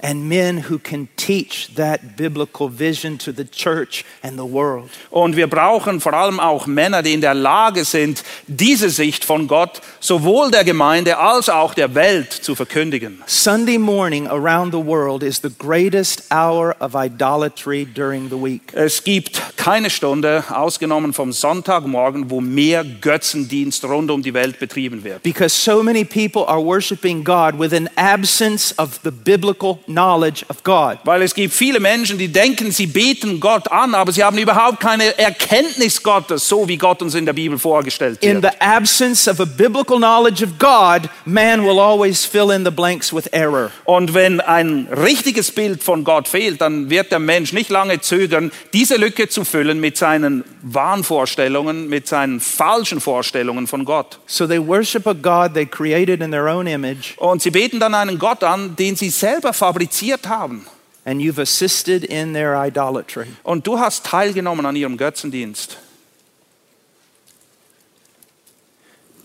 [0.04, 4.90] And men who can teach that biblical vision to the church and the world.
[5.10, 9.48] Und wir brauchen vor allem auch Männer, die in der Lage sind, diese Sicht von
[9.48, 13.24] Gott sowohl der Gemeinde als auch der Welt zu verkündigen.
[13.26, 18.74] Sunday morning around the world is the greatest hour of idolatry during the week.
[18.74, 25.04] Es gibt keine Stunde, ausgenommen vom Sonntagmorgen, wo mehr Götzendienst rund um die Welt betrieben
[25.06, 25.24] wird.
[25.24, 30.64] Because so many people are worshiping God with an absence of the biblical knowledge of
[30.64, 30.98] God.
[31.04, 34.80] Weil es gibt viele Menschen, die denken, sie beten Gott an, aber sie haben überhaupt
[34.80, 38.54] keine Erkenntnis Gottes, so wie Gott uns in der Bibel vorgestellt In wird.
[38.54, 43.14] the absence of a biblical knowledge of God, man will always fill in the blanks
[43.14, 43.72] with error.
[43.86, 48.52] Und wenn ein richtiges Bild von Gott fehlt, dann wird der Mensch nicht lange zögern,
[48.74, 54.20] diese Lücke zu füllen mit seinen Wahnvorstellungen, mit seinen falschen Vorstellungen von Gott.
[54.26, 57.94] So they worship a God they created in their own image, Und sie beten dann
[57.94, 60.66] einen Gott an, den sie selber fabriziert haben.
[61.06, 63.28] and you've assisted in their idolatry.
[63.44, 65.78] Und du hast teilgenommen an ihrem Götzendienst.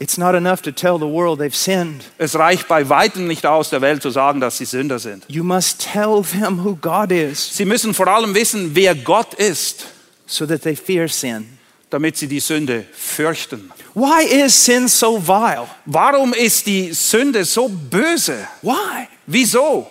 [0.01, 2.05] It's not enough to tell the world they've sinned.
[2.19, 5.25] Es reicht bei weitem nicht aus, der Welt zu sagen, dass sie Sünder sind.
[5.29, 9.87] You must tell them who God is Sie müssen vor allem wissen, wer Gott ist,
[10.27, 11.59] so that they fear sin.
[11.91, 13.71] damit sie die Sünde fürchten.
[13.95, 15.67] Why is sin so vile?
[15.87, 18.47] Warum ist die Sünde so böse?
[18.63, 19.09] Why?
[19.27, 19.89] Wieso?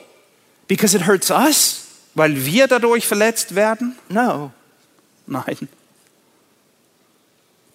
[0.67, 1.85] Because it hurts us?
[2.15, 3.95] Weil wir dadurch verletzt werden?
[4.09, 4.51] No.
[5.27, 5.69] Nein.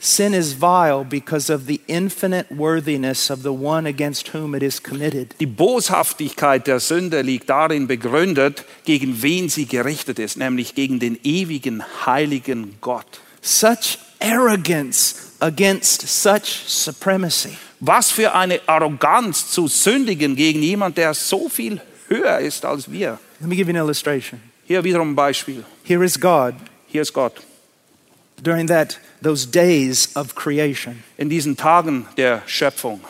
[0.04, 4.82] Sin is vile because of the infinite worthiness of the one against whom it is
[4.82, 5.32] committed.
[5.38, 11.20] Die Boshaftigkeit der Sünde liegt darin begründet, gegen wen sie gerichtet ist, nämlich gegen den
[11.22, 13.20] ewigen, heiligen Gott.
[13.42, 17.56] Such arrogance against such supremacy.
[17.78, 21.80] Was für eine Arroganz zu sündigen gegen jemand, der so viel
[22.12, 23.18] höher ist als wir.
[23.40, 24.40] Let me give you an illustration.
[24.66, 25.64] Hier wiederum ein Beispiel.
[25.84, 26.54] Here is God
[26.88, 27.34] Hier ist Gott.
[28.42, 31.02] during that those days of creation.
[31.16, 33.00] In diesen Tagen der Schöpfung.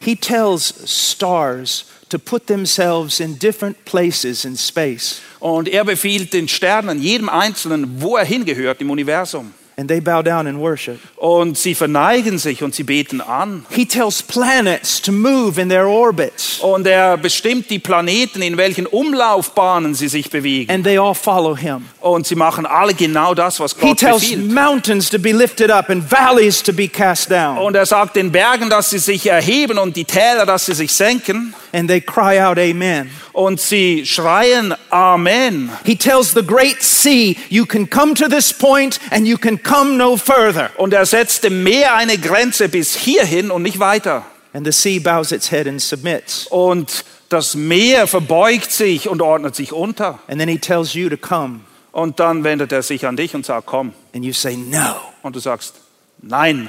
[0.00, 6.48] He tells stars to put themselves in different places in space, Und er befiehlt den
[6.48, 9.54] Sternen, jedem Einzelnen, wo er hingehört im Universum.
[9.80, 10.98] And they bow down and worship.
[11.16, 13.64] Und sie verneigen sich und sie beten an.
[13.70, 18.86] He tells planets to move in their orbits, Und er bestimmt die Planeten, in welchen
[18.86, 20.70] Umlaufbahnen sie sich bewegen.
[20.70, 21.86] and they all follow him.
[22.00, 24.52] Und sie machen alle genau das, was He Gott tells befiehlt.
[24.52, 28.30] mountains to be lifted up and valleys to be cast down, Und er sagt den
[28.30, 31.54] Bergen, dass sie sich erheben und die Täler, dass sie sich senken.
[31.72, 33.10] And they cry out, Amen.
[33.32, 35.70] Und sie schreien Amen.
[35.84, 39.96] He tells the great sea, You can come to this point and you can come
[39.96, 40.70] no further.
[40.76, 44.24] Und er setzt dem Meer eine Grenze bis hierhin und nicht weiter.
[44.52, 46.46] And the sea bows its head and submits.
[46.48, 50.18] Und das Meer verbeugt sich und ordnet sich unter.
[50.26, 51.60] And then he tells you to come,
[51.92, 53.92] Und dann wendet er sich an dich und sagt, komm.
[54.14, 54.96] and you say, No.
[55.22, 55.74] Und du sagst,
[56.20, 56.68] nein.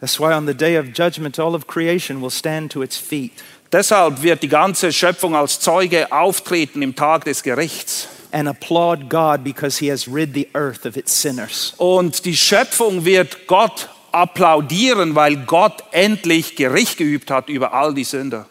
[0.00, 3.32] That's why on the day of judgment, all of creation will stand to its feet
[3.70, 8.08] Deshalb wird die ganze Schöpfung als Zeuge auftreten im Tag des Gerichts.
[8.30, 11.72] and applaud God because he has rid the earth of its sinners.
[11.78, 18.04] Und die Schöpfung wird Gott applaudieren, weil Gott endlich Gericht geübt hat über all die
[18.04, 18.46] Sünder.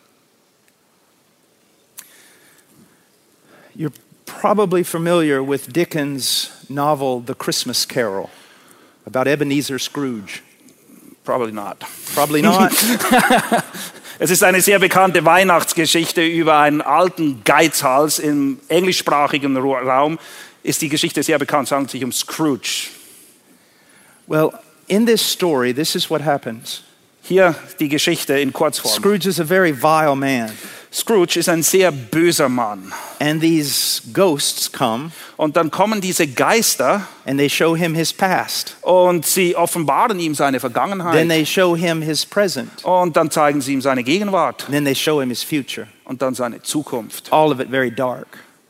[3.76, 3.94] You're
[4.26, 8.30] probably familiar with Dickens' novel, The Christmas Carol,
[9.06, 10.42] about Ebenezer Scrooge.
[11.28, 11.84] Probably not.
[12.16, 12.72] Probably not.
[14.20, 20.18] Es ist eine sehr bekannte Weihnachtsgeschichte über einen alten Geizhals im englischsprachigen Raum.
[20.64, 22.88] Ist die Geschichte sehr bekannt, es handelt sich um Scrooge.
[24.26, 24.50] well,
[24.88, 26.82] in this story, this is what happens
[27.22, 28.96] Hier die Geschichte in Kurzform.
[28.96, 30.50] Scrooge is a very vile man,
[30.92, 32.94] Scrooge ist ein sehr böser Mann.
[33.20, 38.78] and these ghosts come Und dann kommen diese Geister and they show him his past.
[38.82, 41.28] und sie offenbaren ihm seine Then Vergangenheit.
[41.30, 42.84] they show him his present.
[42.86, 45.88] Und dann zeigen sie ihm seine Gegenwart And then they show him his future.
[46.06, 47.32] und dann seine Zukunft.
[47.32, 48.28] All of it very dark.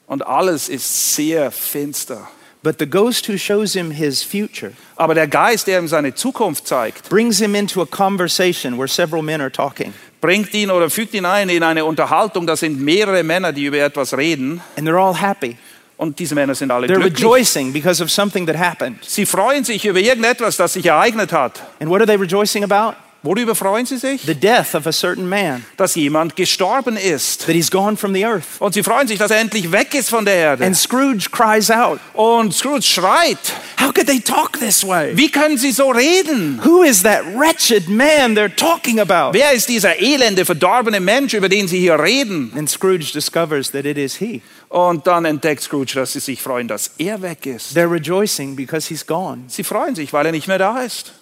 [0.07, 2.27] Und alles ist sehr finster.
[2.63, 6.67] But the ghost who shows him his future Aber der Geist, der ihm seine Zukunft
[6.67, 9.93] zeigt, brings him into a conversation where several men are talking.
[10.21, 12.47] Bringt ihn oder fügt ihn ein in eine Unterhaltung.
[12.47, 14.61] Das sind mehrere Männer, die über etwas reden.
[14.77, 15.57] And they're all happy.
[15.97, 17.23] Und diese Männer sind alle They're glücklich.
[17.23, 18.97] rejoicing because of something that happened.
[19.03, 21.61] Sie freuen sich über irgendetwas, das sich ereignet hat.
[21.79, 22.95] And what are they rejoicing about?
[23.23, 24.21] Worüber freuen sie sich?
[24.21, 27.45] The death of a certain man, Dass jemand gestorben ist.
[27.47, 28.45] that he's gone from the earth.
[28.59, 30.65] Und sie freuen sich, dass er endlich weg ist von der Erde.
[30.65, 33.37] And Scrooge cries out, Und Scrooge schreit,
[33.81, 35.11] How could they talk this way?
[35.15, 36.59] wie können sie so reden?
[36.63, 39.33] Who is that wretched man they're talking about?
[39.37, 42.51] Wer ist dieser elende, verdorbene Mensch, über den sie hier reden?
[42.55, 44.41] And Scrooge discovers that it is he.
[44.69, 47.75] Und dann entdeckt Scrooge, dass sie sich freuen, dass er weg ist.
[47.75, 49.43] They're rejoicing because he's gone.
[49.47, 51.13] Sie freuen sich, weil er nicht mehr da ist.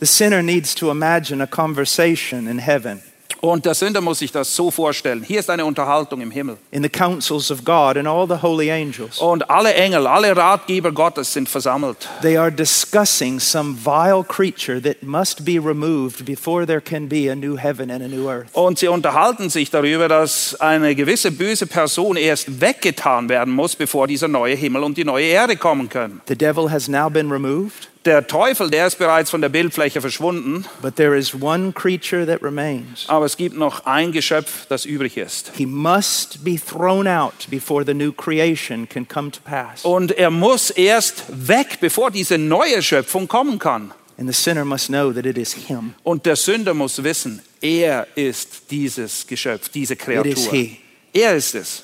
[0.00, 3.02] The sinner needs to imagine a conversation in heaven,
[3.40, 5.22] Und der Sünder muss sich das so vorstellen.
[5.22, 6.56] Hier ist eine Unterhaltung im Himmel.
[6.72, 9.18] in the councils of God and all the holy angels.
[9.18, 12.08] Und alle Engel, alle Ratgeber Gottes sind versammelt.
[12.20, 17.36] They are discussing some vile creature that must be removed before there can be a
[17.36, 18.48] new heaven and a new earth.
[18.54, 24.08] Und sie unterhalten sich darüber, dass eine gewisse böse Person erst weggetan werden muss, bevor
[24.08, 26.20] dieser neue Himmel und die neue Erde kommen können.
[26.26, 30.64] The devil has now been removed, Der Teufel, der ist bereits von der Bildfläche verschwunden,
[30.80, 33.04] but there is one creature that remains.
[33.06, 35.52] aber es gibt noch ein Geschöpf, das übrig ist.
[35.54, 39.84] He must be thrown out before the new creation can come to pass.
[39.84, 43.92] Und er muss erst weg, bevor diese neue Schöpfung kommen kann.
[44.16, 45.92] And the sinner must know that it is him.
[46.02, 50.50] Und der Sünder muss wissen, er ist dieses Geschöpf, diese It is Kreatur.
[50.50, 50.78] he.
[51.12, 51.82] Er ist es.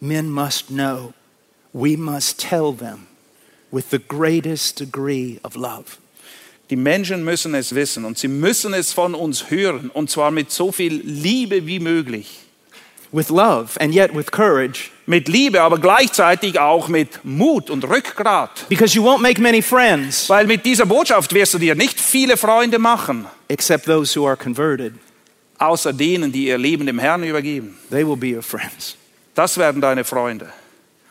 [0.00, 1.12] Men must know.
[1.72, 3.06] We must tell them
[3.72, 5.84] with the greatest degree of love.
[6.70, 10.50] Die Menschen müssen es wissen und sie müssen es von uns hören und zwar mit
[10.52, 12.38] so viel Liebe wie möglich.
[13.12, 18.66] With love and yet with courage, Mit Liebe, aber gleichzeitig auch mit Mut und Rückgrat.
[18.68, 22.36] because you won't make many friends Weil mit dieser Botschaft wirst du dir nicht viele
[22.36, 24.94] Freunde machen, except those who are converted.
[25.58, 27.76] außer denen, die ihr Leben dem Herrn übergeben.
[27.90, 28.96] They will be your friends.
[29.34, 30.52] Das werden deine Freunde.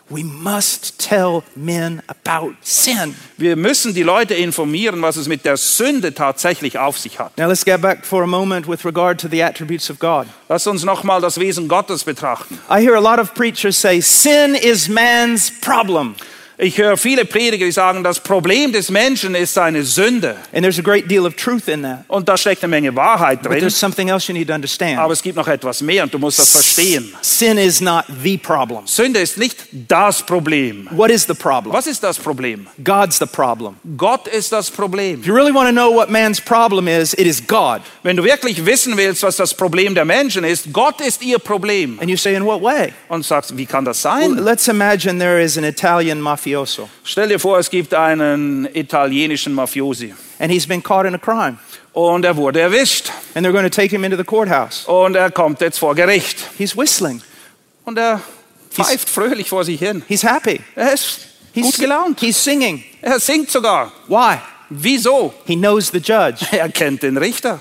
[0.09, 3.15] We must tell men about sin.
[3.37, 7.37] Wir müssen die Leute informieren, was es mit der Sünde tatsächlich auf sich hat.
[7.37, 10.27] Now let's get back for a moment with regard to the attributes of God.
[10.47, 12.57] Lass uns nochmal das Wesen Gottes betrachten.
[12.69, 16.15] I hear a lot of preachers say sin is man's problem.
[16.61, 20.35] Ich höre viele Prediger, die sagen, das Problem des Menschen ist seine Sünde.
[20.51, 22.03] And there's a great deal of truth in that.
[22.09, 23.59] Und da steckt eine Menge Wahrheit But drin.
[23.61, 24.97] there's something else you need to understand.
[24.99, 27.13] Aber es gibt noch etwas mehr und du musst das verstehen.
[27.21, 28.81] Sin is not the problem.
[28.85, 30.89] Sünde ist nicht das Problem.
[30.91, 31.71] What is the problem?
[31.73, 32.67] Was ist das Problem?
[32.83, 33.75] God's the problem.
[33.95, 35.21] Gott ist das Problem.
[35.21, 37.79] If you really want to know what man's problem is, it is God.
[38.03, 41.97] Wenn du wirklich wissen willst, was das Problem der Menschen ist, Gott ist ihr Problem.
[42.01, 42.91] And you say, in what way?
[43.07, 44.37] Und sagst, wie kann das Well, sein?
[44.43, 46.19] let's imagine there is an Italian
[46.55, 51.17] mafioso, Stell dir vor, es gibt einen italienischen Mafiosi and he's been caught in a
[51.17, 51.57] crime,
[51.93, 54.85] und er wurde erwischt and they're going to take him into the courthouse.
[54.87, 57.21] und er kommt jetzt vor Gericht He's whistling.
[57.85, 58.21] und er
[58.71, 60.03] pfeift fröhlich vor sich hin.
[60.07, 60.61] He's happy.
[60.75, 61.21] Er ist
[61.53, 62.19] He's, gut gelaunt.
[62.19, 62.83] He's singing.
[63.01, 63.91] Er singt sogar.
[64.07, 64.37] Why?
[64.69, 65.33] Wieso?
[65.45, 66.45] He knows the judge.
[66.51, 67.59] Er kennt den Richter.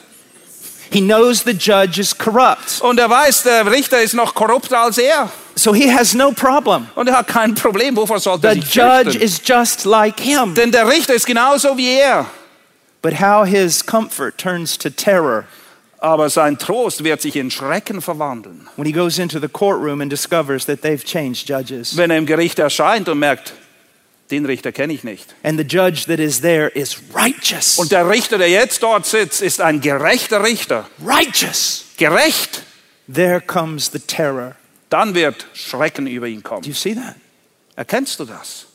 [0.90, 2.80] He knows the judge is corrupt.
[2.82, 5.30] Und er weiß, der Richter ist noch korrupter als er.
[5.58, 6.86] So he has no problem.
[6.94, 7.96] Und er hat kein Problem.
[7.96, 9.22] Wovor sollte er The sich judge fürchten?
[9.22, 10.54] is just like him.
[10.54, 12.26] Denn der Richter ist genauso wie er.
[13.02, 15.44] But how his comfort turns to terror
[16.00, 20.10] Aber sein Trost wird sich in Schrecken verwandeln, when he goes into the courtroom and
[20.12, 21.96] discovers that they've changed judges.
[21.96, 23.52] wenn er im Gericht erscheint und merkt,
[24.30, 25.34] den Richter kenne ich nicht.
[25.42, 27.78] And the judge that is there is righteous.
[27.78, 30.86] Und der Richter, der jetzt dort sitzt, ist ein gerechter Richter.
[31.04, 31.84] righteous.
[31.96, 32.62] Gerecht.
[33.12, 34.54] There comes the terror.
[34.90, 36.62] Dann wird Schrecken über ihn Do kommen.
[36.64, 37.14] you see that?
[37.76, 38.66] Erkennst du das?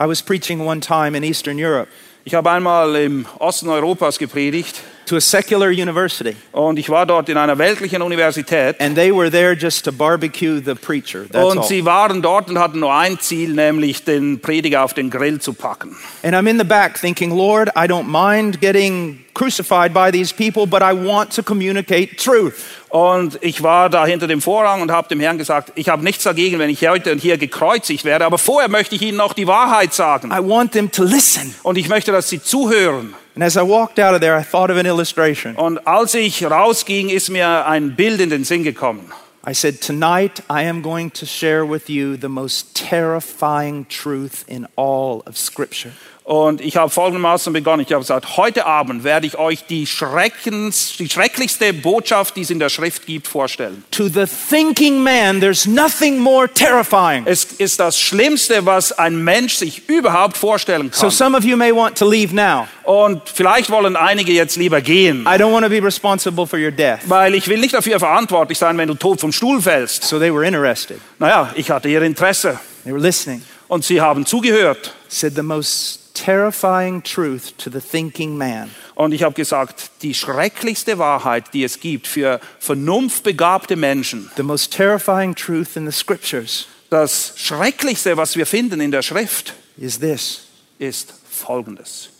[0.00, 1.88] I was preaching one time in Eastern Europe
[2.24, 7.30] Ich habe einmal im Osten Europas gepredigt to a secular university, und ich war dort
[7.30, 8.78] in einer weltlichen Universität.
[8.78, 11.24] and they were there just to barbecue the preacher.
[11.26, 11.64] That's Und all.
[11.66, 15.54] sie waren dort und hatten nur ein Ziel, nämlich den Prediger auf den Grill zu
[15.54, 15.96] packen.
[16.22, 20.66] And I'm in the back thinking, Lord, I don't mind getting crucified by these people,
[20.66, 22.77] but I want to communicate truth.
[22.88, 26.24] Und ich war da hinter dem Vorhang und habe dem Herrn gesagt, ich habe nichts
[26.24, 29.46] dagegen, wenn ich heute und hier gekreuzigt werde, aber vorher möchte ich Ihnen noch die
[29.46, 30.30] Wahrheit sagen.
[30.32, 31.54] I want them to listen.
[31.62, 33.14] Und ich möchte, dass Sie zuhören.
[33.34, 35.54] And as I walked out of there, I thought of an illustration.
[35.54, 39.12] Und als ich rausging, ist mir ein Bild in den Sinn gekommen.
[39.46, 44.66] I said, Tonight I am going to share with you the most terrifying truth in
[44.76, 45.92] all of Scripture.
[46.28, 47.80] Und ich habe folgendermaßen begonnen.
[47.86, 52.50] Ich habe gesagt, heute Abend werde ich euch die, Schreckens, die schrecklichste Botschaft, die es
[52.50, 53.82] in der Schrift gibt, vorstellen.
[53.92, 57.22] To the thinking man, there's nothing more terrifying.
[57.24, 61.10] Es ist das Schlimmste, was ein Mensch sich überhaupt vorstellen So kann.
[61.12, 62.68] some of you may want to leave now.
[62.84, 66.70] Und vielleicht wollen einige jetzt lieber gehen, I don't want to be responsible for your
[66.72, 66.98] death.
[67.06, 70.04] weil ich will nicht dafür verantwortlich sein, wenn du tot vom Stuhl fällst.
[70.04, 71.00] So they were interested.
[71.18, 73.42] Naja, ich hatte ihr Interesse They were listening.
[73.68, 74.94] und sie haben zugehört.
[75.08, 80.98] Said the most terrifying truth to the thinking man Und ich habe gesagt, die schrecklichste
[80.98, 87.34] Wahrheit, die es gibt für vernunftbegabte Menschen, The most terrifying truth in the scriptures das
[87.36, 90.46] Schrecklichste, was wir finden in der Schrift, is this
[90.78, 92.10] ist Folgendes.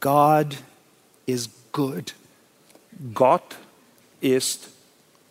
[0.00, 0.56] God
[1.26, 2.14] is good.
[3.12, 3.56] Gott
[4.20, 4.68] ist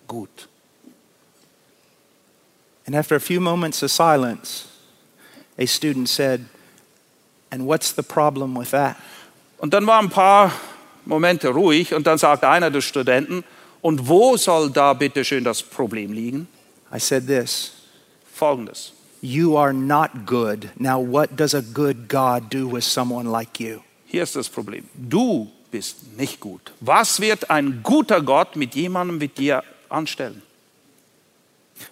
[0.08, 0.48] gut.
[2.86, 4.68] And after a few moments of silence,
[5.58, 6.46] a student said,
[7.52, 8.96] And what's the problem with that?
[9.58, 10.52] Und dann waren ein paar
[11.06, 13.44] Momente ruhig und dann sagte einer der Studenten,
[13.82, 16.48] und wo soll da bitte schön das Problem liegen?
[16.94, 17.74] I said this
[18.34, 18.94] Folgendes.
[19.22, 20.70] You are not good.
[20.78, 23.82] Now, what does a good God do with someone like you?
[24.06, 24.86] Hier ist das Problem.
[24.96, 26.72] Du bist nicht gut.
[26.80, 30.42] Was wird ein guter Gott mit jemandem wie dir anstellen?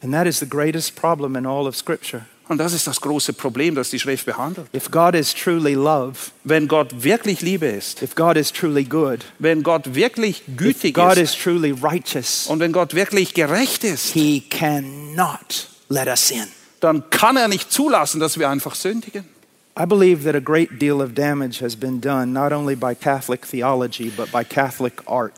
[0.01, 2.25] And that is the greatest problem in all of Scripture.
[2.49, 4.67] Und das ist das große Problem, das die Schrift behandelt.
[4.73, 9.19] If God is truly love, Wenn Gott wirklich Liebe ist, if God is truly good,
[9.39, 13.83] wenn Gott wirklich if gütig God ist is truly righteous, und wenn Gott wirklich gerecht
[13.83, 16.47] ist, He cannot let us in.
[16.79, 19.25] dann kann er nicht zulassen, dass wir einfach sündigen.
[19.79, 23.45] I believe that a great deal of damage has been done not only by Catholic
[23.47, 25.33] theology, but by Catholic art.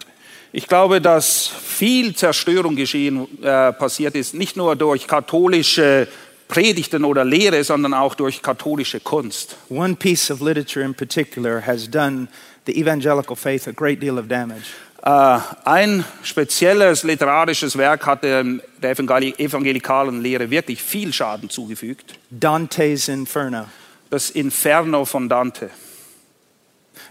[0.52, 6.08] Ich glaube, dass viel Zerstörung geschehen äh, passiert ist, nicht nur durch katholische
[6.50, 9.56] Predigten oder Lehre, sondern auch durch katholische Kunst.
[9.70, 12.28] One piece of literature in particular has done
[12.66, 14.66] the evangelical faith a great deal of damage.
[15.04, 18.44] Äh, ein spezielles literarisches Werk hat der
[18.82, 22.16] der evangeli- evangelikalen Lehre wirklich viel Schaden zugefügt.
[22.32, 23.66] Dante's Inferno.
[24.10, 25.70] Das Inferno von Dante.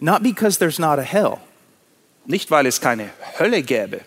[0.01, 1.39] Not because there's not a hell,
[2.27, 4.01] Nicht, weil es keine Hölle gäbe,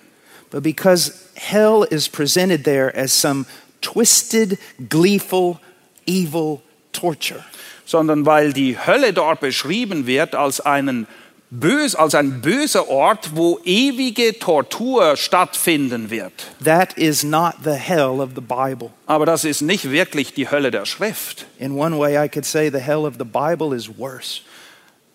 [0.52, 3.46] but because hell is presented there as some
[3.82, 4.58] twisted,
[4.90, 5.60] gleeful,
[6.06, 6.62] evil
[6.92, 7.44] torture.
[7.86, 11.08] sondern weil die Hölle dort beschrieben wird als einen
[11.50, 16.32] bös, als ein böser Ort, wo ewige Tortur stattfinden wird.
[16.64, 18.92] That is not the hell of the Bible.
[19.06, 21.46] Aber das ist nicht wirklich die Hölle der Schrift.
[21.60, 24.42] In one way, I could say the hell of the Bible is worse.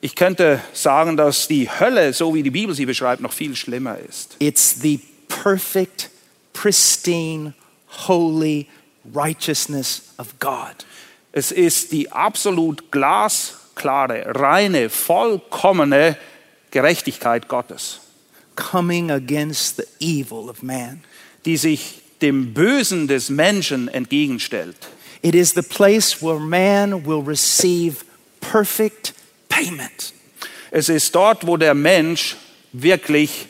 [0.03, 3.97] Ich könnte sagen, dass die Hölle, so wie die Bibel sie beschreibt, noch viel schlimmer
[3.99, 4.37] ist.
[4.39, 6.11] It's the perfect,
[6.53, 7.55] pristine,
[7.89, 8.69] holy
[9.15, 10.85] righteousness of God.
[11.33, 16.17] Es ist die absolut glasklare, reine, vollkommene
[16.71, 18.01] Gerechtigkeit Gottes,
[18.55, 21.03] coming against the evil of man.
[21.45, 24.77] die sich dem Bösen des Menschen entgegenstellt.
[25.23, 28.05] It is the place where man will receive
[28.41, 29.15] perfect
[29.49, 30.13] payment.
[30.71, 32.37] Es ist dort, wo der Mensch
[32.73, 33.49] wirklich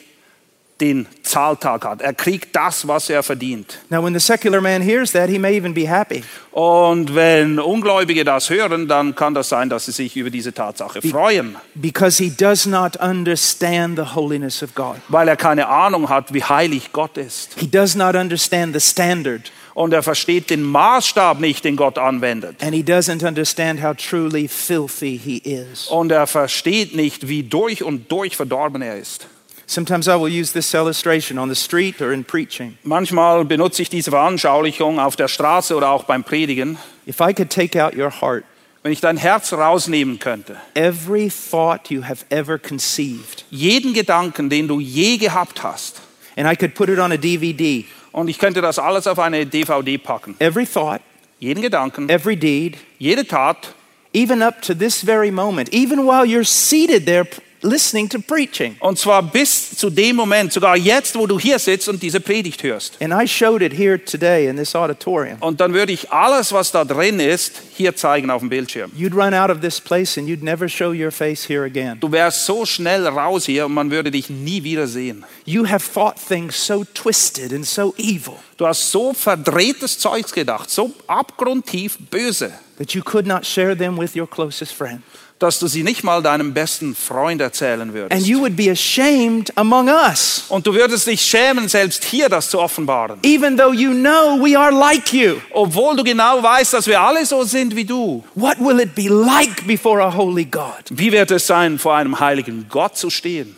[0.79, 2.01] den Zahltag hat.
[2.01, 3.79] Er kriegt das, was er verdient.
[3.89, 8.23] Now, when the secular man hears that, he may even be happy Und wenn Ungläubige
[8.23, 12.29] das hören, dann kann das sein, dass sie sich über diese Tatsache freuen, because he
[12.29, 14.97] does not understand the holiness of God.
[15.09, 17.55] weil er keine Ahnung hat, wie heilig Gott ist.
[17.59, 22.55] He does not understand the standard, Und er versteht den Maßstab nicht, den Gott anwendet.
[22.63, 25.87] and he doesn't understand how truly filthy he is.
[25.87, 29.27] Und er versteht nicht, wie durch und durch verdorben er ist.
[29.69, 32.77] Sometimes I will use this illustration on the street or in preaching.
[32.83, 36.77] Manchmal benutze ich diese Veranschaulichung auf der Straße oder auch beim Predigen.
[37.05, 38.45] If I could take out your heart,
[38.87, 44.69] Wenn ich dein Herz rausnehmen könnte, every thought you have ever conceived, jeden Gedanken, den
[44.69, 45.99] du je gehabt hast,
[46.37, 49.45] and I could put it on a DVD, und ich könnte das alles auf eine
[49.45, 51.01] DVD packen, every thought,
[51.39, 53.73] jeden Gedanken, every deed, jede Tat,
[54.13, 57.27] even up to this very moment, even while you're seated there
[57.61, 58.75] listening to preaching.
[58.79, 62.63] und zwar bis zu dem Moment, sogar jetzt, wo du hier sitzt und diese Predigt
[62.63, 63.01] hörst.
[63.01, 65.37] And I showed it here today in this auditorium.
[65.39, 68.91] Und dann würde ich alles, was da drin ist, hier zeigen auf dem Bildschirm.
[68.97, 71.99] You'd run out of this place and you'd never show your face here again.
[71.99, 75.25] Du wärst so schnell raus hier und man würde dich nie wieder sehen.
[75.45, 80.69] You have thought things so twisted and so evil Du hast so verdrehtes Zeugs gedacht,
[80.71, 85.03] so abgrundtief böse, that you could not share them with your closest friend.
[85.39, 88.25] Dass du sie nicht mal deinem besten Freund erzählen And würdest.
[88.25, 92.59] you would be ashamed among us, Und du würdest dich schämen, selbst hier das zu
[92.59, 93.19] offenbaren.
[93.21, 95.35] even though you know we are like you.
[95.51, 98.23] Obwohl du genau weißt, dass wir alle so sind wie du.
[98.33, 100.83] What will it be like before a holy God?
[100.89, 103.57] Wie wird es sein, vor einem heiligen Gott zu stehen?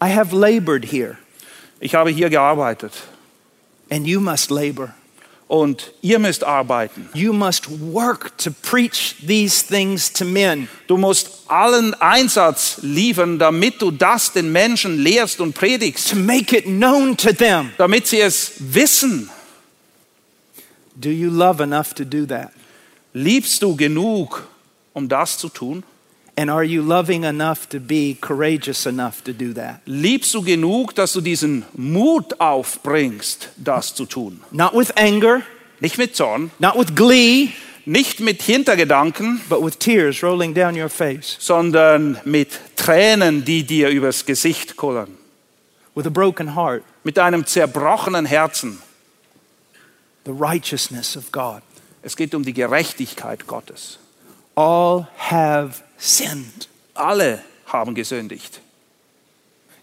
[0.00, 1.16] I have labored here,
[1.80, 2.92] Ich habe hier gearbeitet
[3.90, 4.94] and you must labor.
[5.52, 7.10] Und ihr müsst arbeiten.
[7.12, 10.66] You must work to preach these things to men.
[10.86, 16.56] Du musst allen Einsatz liefern, damit du das den Menschen lehrst und predigst, to make
[16.56, 17.70] it known to them.
[17.76, 19.28] damit sie es wissen.
[20.94, 22.50] Do you love enough to do that?
[23.12, 24.48] Liebst du genug,
[24.94, 25.82] um das zu tun?
[26.34, 29.80] And are you loving enough to be courageous enough to do that?
[29.86, 34.40] Liebst du genug, dass du diesen Mut aufbringst, das zu tun?
[34.50, 35.42] Not with anger,
[35.80, 37.50] Nicht mit Zorn, not with glee,
[37.84, 43.88] nicht mit Hintergedanken, but with tears rolling down your face, sondern mit Tränen, die dir
[43.90, 45.18] übers Gesicht kullern.
[45.94, 48.78] with a broken heart, Mit einem zerbrochenen Herzen.
[50.24, 51.60] the righteousness of God.
[52.02, 53.98] Es geht um die Gerechtigkeit Gottes.
[54.54, 56.68] All have sinned.
[56.94, 58.60] Alle haben gesündigt.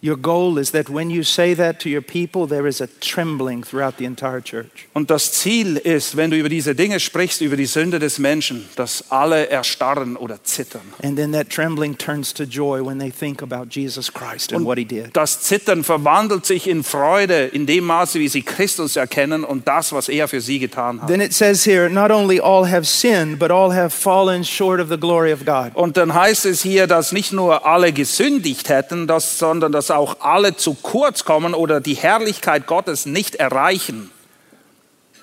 [0.02, 3.62] Your goal is that when you say that to your people, there is a trembling
[3.62, 4.88] throughout the entire church.
[4.94, 8.66] Und das Ziel ist, wenn du über diese Dinge sprichst, über die Sünde des Menschen,
[8.76, 10.80] dass alle erstarren oder zittern.
[11.02, 14.78] And then that trembling turns to joy when they think about Jesus Christ and what
[14.78, 15.14] he did.
[15.14, 19.92] Das Zittern verwandelt sich in Freude in dem Maße, wie sie Christus erkennen und das,
[19.92, 21.08] was er für sie getan hat.
[21.08, 24.88] Then it says here, not only all have sinned, but all have fallen short of
[24.88, 25.72] the glory of God.
[25.74, 30.20] Und dann heißt es hier, dass nicht nur alle gesündigt hätten, dass, sondern dass auch
[30.20, 34.10] alle zu kurz kommen oder die Herrlichkeit Gottes nicht erreichen.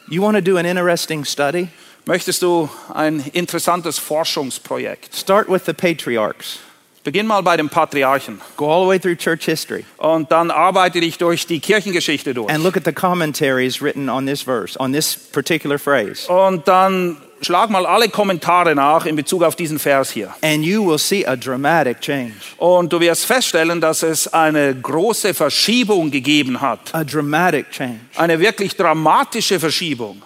[0.09, 1.67] You want to do an interesting study?
[2.05, 5.13] Möchtest du ein interessantes Forschungsprojekt?
[5.15, 6.59] Start with the patriarchs.
[7.03, 10.99] Beginn mal bei den Patriarchen Go all the way through church history und dann arbeite
[10.99, 12.49] dich durch die Kirchengeschichte durch.
[12.51, 16.29] and look at the commentaries written on this verse, on this particular phrase.
[16.29, 20.33] Und dann schlag mal alle Kommentare nach in Bezug auf diesen Vers hier.
[20.41, 22.33] And you will see a dramatic change.
[22.57, 26.93] Und du wirst feststellen, dass es eine große Verschiebung gegeben hat.
[26.93, 27.99] A dramatic change.
[28.15, 30.21] Eine wirklich dramatische Verschiebung.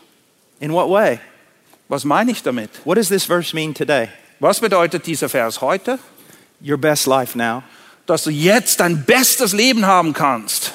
[0.59, 1.19] In what way?
[1.87, 2.69] Was meine ich damit?
[2.85, 4.07] What does this verse mean today?
[4.39, 5.99] Was bedeutet dieser Vers heute?
[6.63, 7.63] Your best life now.
[8.05, 10.73] Dass du jetzt dein bestes Leben haben kannst.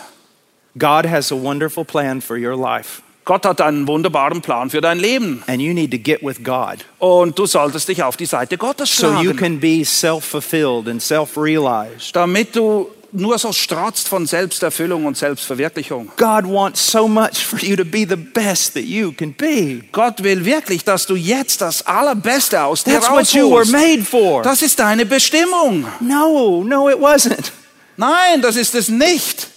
[0.78, 3.02] God has a wonderful plan for your life.
[3.26, 5.42] Gott hat einen wunderbaren Plan für dein Leben.
[5.48, 8.96] And you need to get with God Und du solltest dich auf die Seite Gottes
[8.96, 12.14] so you schlagen, can be self fulfilled and self realized.
[12.14, 16.08] damit du nur so strotzt von Selbsterfüllung und Selbstverwirklichung.
[16.16, 19.80] God wants so much for you to be the best that you can be.
[19.90, 24.04] Gott will wirklich, dass du jetzt das Allerbeste aus dir That's what you were made
[24.04, 24.42] for.
[24.42, 25.84] Das ist deine Bestimmung.
[25.98, 27.50] No, no, it wasn't.
[27.96, 29.48] Nein, das ist es nicht.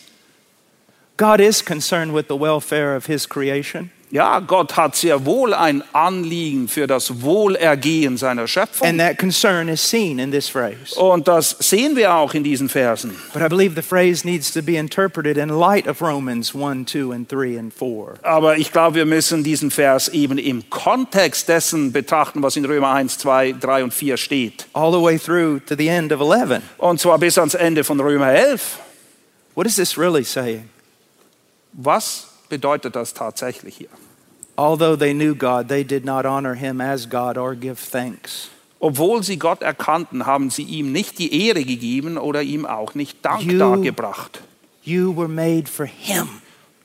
[1.19, 3.91] God is concerned with the welfare of His creation.
[4.09, 8.87] Ja, Gott hat sehr wohl ein Anliegen für das Wohlergehen seiner Schöpfung.
[8.87, 10.95] And that concern is seen in this phrase.
[10.95, 13.13] Und das sehen wir auch in diesen Versen.
[13.33, 17.11] But I believe the phrase needs to be interpreted in light of Romans 1, 2,
[17.13, 18.19] and 3, and 4.
[18.23, 22.93] Aber ich glaube, wir müssen diesen Vers eben im Kontext dessen betrachten, was in Römer
[22.93, 24.67] 1, 2, 3 und 4 steht.
[24.71, 26.61] All the way through to the end of 11.
[26.77, 28.79] Und zwar bis ans Ende von Römer 11.
[29.53, 30.69] What is this really saying?
[31.81, 33.87] Was bedeutet das tatsächlich hier?
[34.57, 38.49] Although they knew God, they did not honor him as God or give thanks.
[38.81, 43.23] Obwohl sie Gott erkannten, haben sie ihm nicht die Ehre gegeben oder ihm auch nicht
[43.23, 44.41] Dank You- dargebracht.
[44.83, 46.27] You were made for him.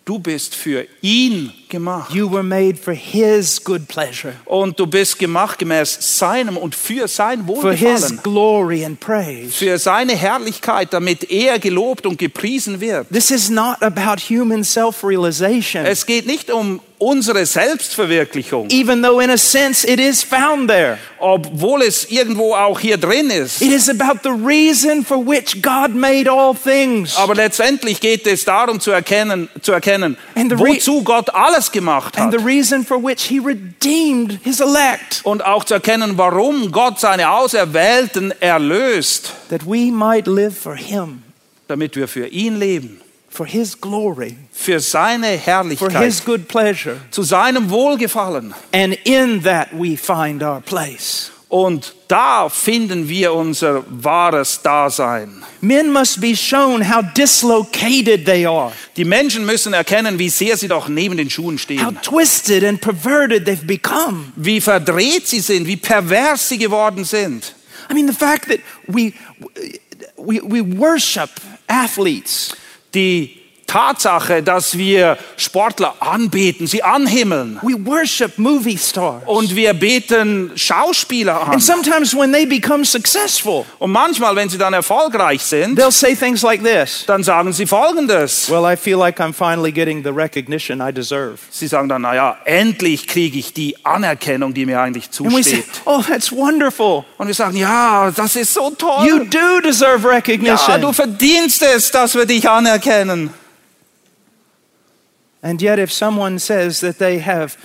[0.05, 2.13] Du bist für ihn gemacht.
[2.15, 7.09] You were made for his good pleasure, Und du bist gemacht gemäß seinem und für
[7.09, 8.21] sein for his Wohlgefallen.
[8.23, 9.53] glory and praise.
[9.55, 13.09] Für seine Herrlichkeit, damit er gelobt und gepriesen wird.
[13.09, 19.21] This is not about human self realization, Es geht nicht um unsere Selbstverwirklichung, even though
[19.21, 20.99] in a sense it is found there.
[21.19, 23.63] obwohl es irgendwo auch hier drin ist.
[23.63, 27.17] It is about the reason for which God made all things.
[27.17, 32.33] Aber letztendlich geht es darum zu erkennen, zu erkennen And wozu Gott alles gemacht And
[32.33, 32.41] hat.
[32.41, 37.31] the reason for which he redeemed his elect, Und auch zu erkennen, warum Gott seine
[37.31, 41.23] Auserwählten erlöst, that we might live for him,
[41.69, 43.01] damit wir für ihn leben,
[43.35, 46.97] for his glory, für seine for his Herrlichkeit, good pleasure.
[47.11, 48.55] zu seinem Wohlgefallen.
[48.73, 51.31] And in that we find our place.
[51.49, 55.45] Und da finden wir unser wahres Dasein.
[55.61, 60.69] Men must be shown how dislocated they are, Die Menschen müssen erkennen, wie sehr sie
[60.69, 64.33] doch neben den Schuhen how stehen, twisted and perverted they've become.
[64.37, 67.55] wie verdreht sie sind, wie pervers sie geworden sind.
[67.91, 69.13] I mean, the fact that we,
[70.17, 71.31] we, we worship
[71.69, 72.55] athletes,
[72.95, 73.44] Die
[73.75, 79.23] Tatsache, dass wir Sportler anbeten, sie anhimmeln we worship movie stars.
[79.27, 81.53] und wir beten Schauspieler an.
[81.55, 86.15] And sometimes when they become successful, Und manchmal, wenn sie dann erfolgreich sind, they'll say
[86.15, 88.49] things like this dann sagen sie Folgendes.
[88.49, 91.39] Well, I feel like I'm finally getting the recognition I deserve.
[91.51, 95.57] Sie sagen dann, naja, endlich kriege ich die Anerkennung, die mir eigentlich And we say,
[95.57, 95.65] zusteht.
[95.85, 97.05] Oh, that's wonderful.
[97.19, 99.05] Und wir sagen, ja, das ist so toll.
[99.09, 100.81] You do deserve Ja, recognition.
[100.81, 103.31] du verdienst es, dass wir dich anerkennen.
[105.45, 107.59] And yet, if someone says that they have,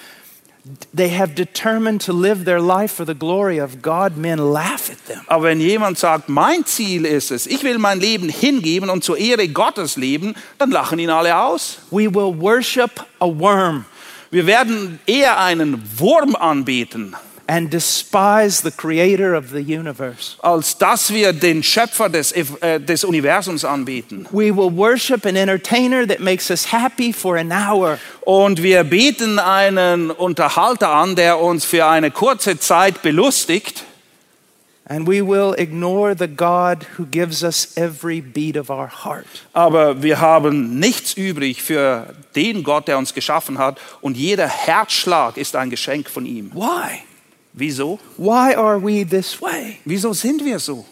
[0.93, 5.05] they have determined to live their life for the glory of God, men laugh at
[5.05, 5.21] them.
[5.29, 9.17] Aber wenn jemand sagt, mein Ziel ist es, ich will mein Leben hingeben und zur
[9.17, 11.79] Ehre Gottes leben, dann lachen ihn alle aus.
[11.89, 13.85] We will worship a worm
[14.29, 17.15] Wir werden eher einen Wurm anbeten,
[17.49, 20.37] and despise the creator of the universe.
[20.43, 24.27] als dass wir den Schöpfer des, äh, des Universums anbeten.
[24.31, 27.97] We will worship an entertainer that makes us happy for an hour.
[28.21, 33.83] Und wir beten einen Unterhalter an, der uns für eine kurze Zeit belustigt.
[34.87, 39.25] And we will ignore the God who gives us every beat of our heart.
[39.53, 43.79] Aber wir haben nichts übrig für den Gott, der uns geschaffen hat.
[44.01, 46.51] Und jeder Herzschlag ist ein Geschenk von ihm.
[46.53, 47.03] Why?
[47.59, 47.99] Wieso?
[48.17, 49.79] Why are we this way?
[49.85, 50.85] Wieso sind wir so?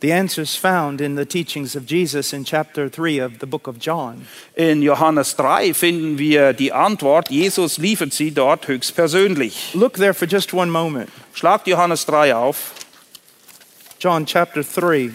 [0.00, 3.66] The answer is found in the teachings of Jesus in chapter 3 of the book
[3.66, 4.26] of John.
[4.54, 7.30] In Johannes 3 finden wir die Antwort.
[7.30, 9.74] Jesus liefert sie dort höchstpersönlich.
[9.74, 11.10] Look there for just one moment.
[11.34, 12.74] Schlagt Johannes 3 auf.
[13.98, 15.12] John chapter 3.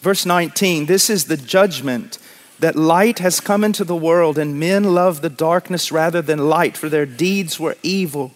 [0.00, 2.19] Verse 19 This is the judgment
[2.60, 6.76] that light has come into the world, and men love the darkness rather than light,
[6.76, 8.32] for their deeds were evil.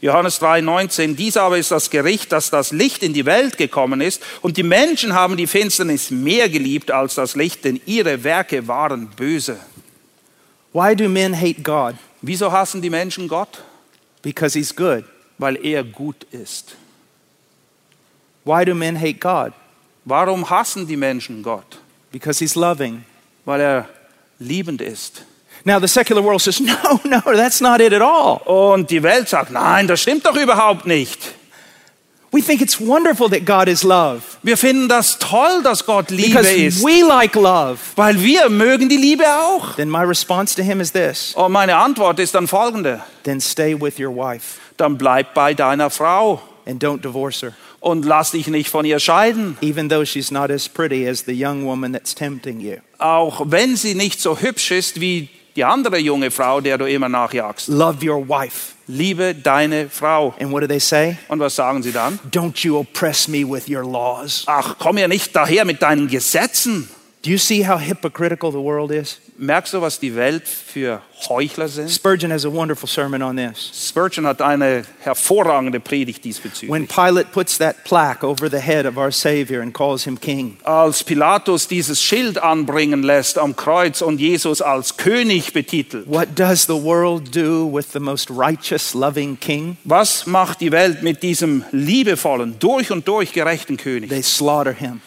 [0.00, 1.16] Johannes 3, 19.
[1.16, 4.22] Dies aber ist das Gericht, dass das Licht in die Welt gekommen ist.
[4.42, 9.08] Und die Menschen haben die Finsternis mehr geliebt als das Licht, denn ihre Werke waren
[9.08, 9.58] böse.
[10.74, 11.94] Why do men hate God?
[12.20, 13.62] Wieso hassen die Menschen Gott?
[14.20, 15.04] Because he's good.
[15.38, 16.76] Weil er gut ist.
[18.44, 19.52] Why do men hate God?
[20.04, 21.78] Warum hassen die Menschen Gott?
[22.12, 23.04] Because he's loving.
[23.44, 23.88] Weil er
[24.38, 25.24] liebend ist.
[25.66, 28.38] Now, the secular world says, no, no, that's not it at all.
[28.44, 31.34] Und die Welt sagt, nein, das stimmt doch überhaupt nicht.
[32.32, 36.30] We think it's wonderful that God is love Wir finden das toll, dass Gott Liebe
[36.30, 37.78] because ist, we like love.
[37.94, 39.76] weil wir mögen die Liebe auch.
[39.76, 43.00] Then my response to him is this Und meine Antwort ist dann folgende.
[43.22, 47.52] then stay with your wife Dann bleib bei deiner Frau and don't divorce her,
[47.84, 49.58] und lass dich nicht von ihr scheiden.
[49.60, 52.76] even though she's not as pretty as the young woman that's tempting you.
[52.98, 57.08] Auch wenn sie nicht so hübsch ist wie die andere junge Frau, der du immer
[57.10, 57.68] nachjagst.
[57.68, 58.72] Love your wife.
[58.86, 60.34] Liebe deine Frau.
[60.40, 61.16] And what do they say?
[61.28, 62.18] Und was sagen sie dann?
[62.30, 64.44] Don't you oppress me with your laws.
[64.46, 66.88] Ach, komm ja nicht daher mit deinen Gesetzen.
[67.22, 69.20] Do you see how hypocritical the world is?
[69.36, 71.90] Merkst du, was die Welt für Heuchler sind?
[71.90, 73.88] Spurgeon has a wonderful sermon on this.
[73.88, 76.88] Spurgeon hat eine hervorragende Predigt When diesbezüglich.
[76.88, 81.02] Pilate puts that plaque over the head of our Savior and calls him king, Als
[81.02, 86.80] Pilatus dieses Schild anbringen lässt am Kreuz und Jesus als König betitelt, what does the
[86.80, 89.76] world do with the most righteous, loving king?
[89.82, 94.10] was macht die Welt mit diesem liebevollen, durch und durch gerechten König?
[94.10, 95.00] They slaughter him.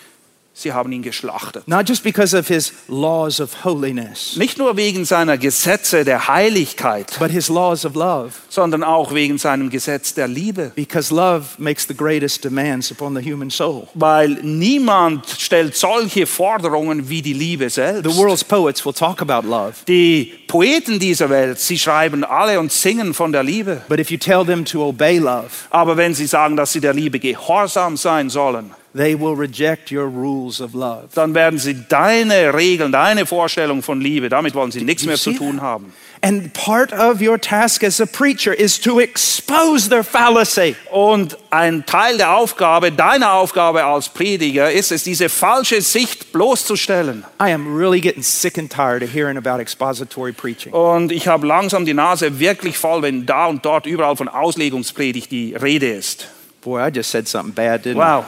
[0.59, 1.67] Sie haben ihn geschlachtet.
[1.67, 7.15] Not just because of his laws of holiness, Nicht nur wegen seiner Gesetze der Heiligkeit,
[7.19, 8.31] but his laws of love.
[8.49, 10.71] sondern auch wegen seinem Gesetz der Liebe.
[10.73, 13.87] Because love makes the greatest demands upon the human soul.
[13.93, 18.11] Weil niemand stellt solche Forderungen wie die Liebe selbst.
[18.11, 22.71] The world's poets will talk about love, Die Poeten dieser Welt, sie schreiben alle und
[22.71, 23.83] singen von der Liebe.
[23.89, 26.95] but if you tell them to obey love, Aber wenn sie sagen, dass sie der
[26.95, 31.09] Liebe gehorsam sein sollen, they will reject your rules of love.
[31.15, 35.33] dann werden sie deine Regeln, deine Vorstellung von Liebe, damit wollen sie nichts mehr zu
[35.33, 35.93] tun haben.
[36.21, 40.75] And part of your task as a preacher is to expose their fallacy.
[40.91, 47.23] Und ein Teil der Aufgabe, deiner Aufgabe als Prediger, ist es, diese falsche Sicht bloßzustellen.
[47.39, 50.73] I am really getting sick and tired of hearing about expository preaching.
[50.73, 55.31] Und ich habe langsam die Nase wirklich voll, wenn da und dort überall von Auslegungspredigt
[55.31, 56.29] die Rede ist.
[56.61, 58.25] Boy, I just said something bad, didn't Wow,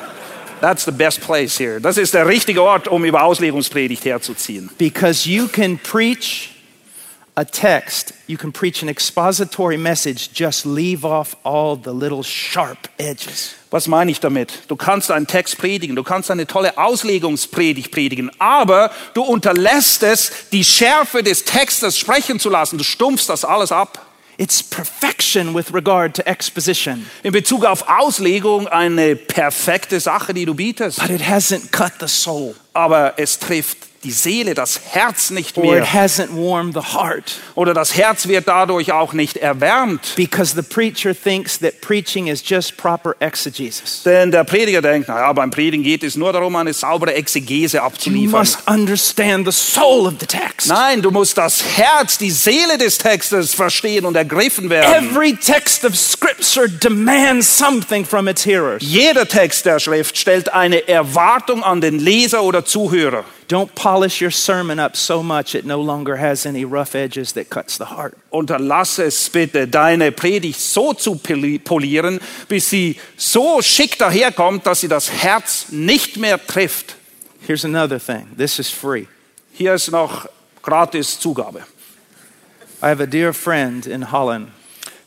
[0.61, 1.79] that's the best place here.
[1.79, 4.69] Das ist der richtige Ort, um über Auslegungspredigt herzuziehen.
[4.77, 6.51] Because you can preach
[7.35, 12.89] a text, you can preach an expository message, just leave off all the little sharp
[12.97, 13.55] edges.
[13.71, 14.63] Was meine ich damit?
[14.67, 20.31] Du kannst einen Text predigen, du kannst eine tolle Auslegungspredigt predigen, aber du unterlässt es,
[20.51, 22.77] die Schärfe des Textes sprechen zu lassen.
[22.77, 24.08] Du stumpfst das alles ab.
[24.41, 30.53] It's perfection with regard to exposition, In Bezug auf Auslegung eine perfekte Sache, die du
[30.55, 30.97] bietest.
[30.99, 35.63] but it hasn't cut the soul Aber es trifft die Seele, das Herz nicht or
[35.65, 35.79] mehr.
[35.83, 37.39] it hasn't warmed the heart.
[37.55, 40.13] Oder das Herz wird dadurch auch nicht erwärmt.
[40.15, 44.03] Because the preacher thinks that preaching is just proper exegesis.
[44.03, 47.83] Denn der Prediger denkt, naja, beim Predigen geht es nur darum, eine saubere Exegese You
[47.83, 48.39] abzuliefern.
[48.39, 50.67] must understand the soul of the text.
[50.67, 55.09] Nein, du musst das Herz, die Seele des Textes verstehen und ergriffen werden.
[55.09, 58.81] Every text of Scripture demands something from its hearers.
[58.81, 63.25] Jeder Text der Schrift stellt eine Erwartung an den Leser oder Zuhörer.
[63.49, 67.49] Don't polish your sermon up so much it no longer has any rough edges that
[67.49, 68.15] cuts the heart.
[68.31, 74.87] Unterlass es bitte, deine Predigt so zu polieren, bis sie so schick daherkommt, dass sie
[74.87, 76.95] das Herz nicht mehr trifft.
[77.47, 78.27] Here's another thing.
[78.37, 79.07] This is free.
[79.51, 80.27] Hier ist noch
[80.61, 81.63] gratis Zugabe.
[82.83, 84.49] I have a dear friend in Holland,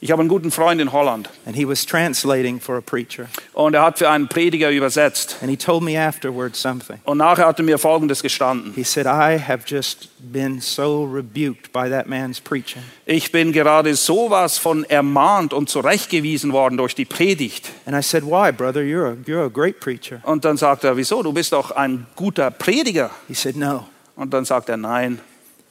[0.05, 3.28] Ich habe einen guten Freund in Holland and he was translating for a preacher.
[3.53, 5.36] und er hat für einen Prediger übersetzt.
[5.42, 6.98] And he told me afterwards something.
[7.05, 8.72] Und nachher hat er mir Folgendes gestanden.
[8.74, 12.82] He said, I have just been so rebuked by that man's preaching.
[13.07, 17.70] Ich bin gerade sowas von ermahnt und zurechtgewiesen worden durch die Predigt.
[17.86, 18.80] And I said, Why, brother?
[18.80, 20.18] You're a, you're a great preacher.
[20.24, 21.22] Und dann sagt er, wieso?
[21.22, 23.12] Du bist doch ein guter Prediger.
[23.28, 23.86] He said, No.
[24.16, 25.20] Und dann sagt er, nein.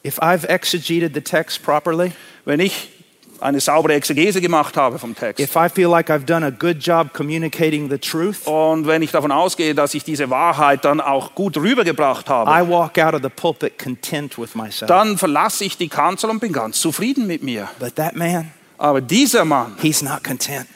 [0.05, 2.13] If I've exegeted the text properly,
[2.45, 2.87] Wenn ich
[3.41, 6.77] eine saubere Exegese gemacht habe vom Text if I feel like I've done a good
[6.79, 11.35] job communicating the truth, und wenn ich davon ausgehe, dass ich diese Wahrheit dann auch
[11.35, 14.87] gut rübergebracht habe, I walk out of the pulpit content with myself.
[14.87, 17.69] dann verlasse ich die Kanzel und bin ganz zufrieden mit mir.
[17.79, 20.67] But that man, Aber dieser Mann, he's not content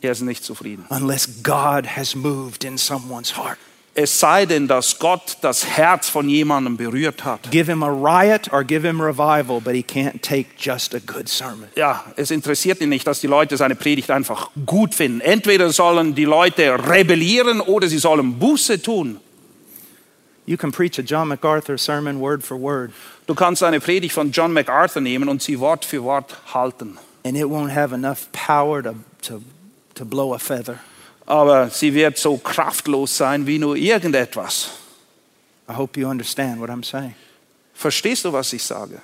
[0.00, 0.84] er ist nicht zufrieden.
[0.90, 3.58] unless God has moved in someone's heart.
[3.94, 7.50] Es sei denn, dass Gott das Herz von jemandem berührt hat.
[7.50, 11.28] Give him a riot or give him revival, but he can't take just a good
[11.28, 11.68] sermon.
[11.76, 15.20] Ja, es interessiert ihn nicht, dass die Leute seine Predigt einfach gut finden.
[15.20, 19.20] Entweder sollen die Leute rebellieren oder sie sollen Buße tun.
[20.46, 22.92] You can preach a John MacArthur sermon word for word,
[23.26, 26.96] Du kannst eine Predigt von John MacArthur nehmen und sie Wort für Wort halten.
[27.24, 29.42] and it won't have enough power to, to,
[29.94, 30.80] to blow a feather.
[31.26, 34.70] Aber sie wird so kraftlos sein wie nur irgendetwas.
[35.68, 37.14] I hope you understand what I'm saying.
[37.74, 39.00] Verstehst du, was ich sage?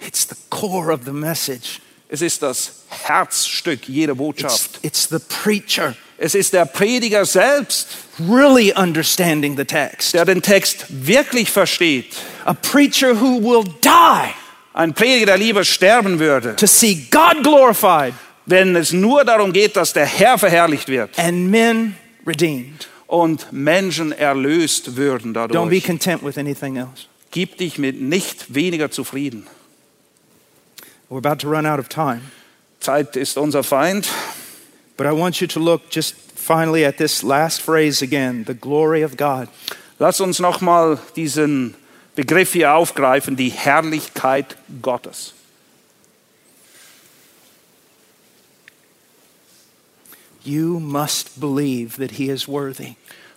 [0.00, 1.80] It's the core of the message.
[2.08, 4.78] Es ist das Herzstück jeder It's, Botschaft.
[4.82, 7.88] it's the preacher Es ist der Prediger selbst,
[8.20, 10.14] really understanding the text.
[10.14, 12.14] der den Text wirklich versteht.
[12.44, 14.34] A preacher who will die
[14.72, 18.14] Ein Prediger, der lieber sterben würde, to see God glorified
[18.46, 22.88] wenn es nur darum geht, dass der Herr verherrlicht wird and men redeemed.
[23.06, 25.84] und Menschen erlöst würden Don't be dadurch.
[25.84, 27.06] content with anything else.
[27.30, 29.46] Gib dich mit nicht weniger zufrieden.
[31.10, 32.22] We're about to run out of time,
[32.80, 34.08] Zeit ist unser Feind.
[34.96, 39.04] but I want you to look just finally at this last phrase again the glory
[39.04, 39.48] of God.
[39.98, 41.74] Lass uns nochmal diesen
[42.14, 45.32] Begriff hier aufgreifen, die Herrlichkeit Gottes.
[50.46, 52.94] You must believe that He is worthy,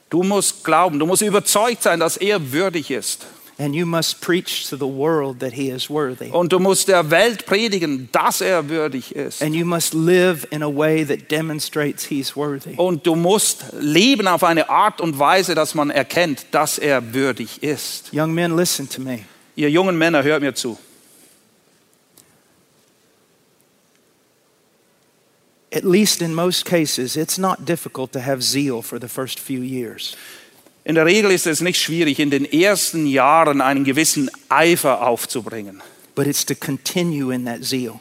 [0.09, 3.25] Du musst glauben, du musst überzeugt sein, dass er würdig ist.
[3.61, 6.29] and you must preach to the world that He is worthy.
[6.31, 9.43] Und du musst der Welt predigen, dass er würdig ist.
[9.43, 12.75] And you must live in a way that demonstrates He's worthy.
[12.77, 17.61] Und du musst leben auf eine Art und Weise, dass man erkennt, dass er würdig
[17.61, 18.11] ist.
[18.13, 19.19] Young men, listen to me.
[19.57, 20.77] Ihr jungen Männer, hört mir zu.
[25.71, 29.61] At least in most cases, it's not difficult to have zeal for the first few
[29.61, 30.15] years.
[30.83, 35.81] In der Regel ist es nicht schwierig, in den ersten Jahren einen gewissen Eifer aufzubringen.
[36.15, 37.99] But it's to continue in that zeal,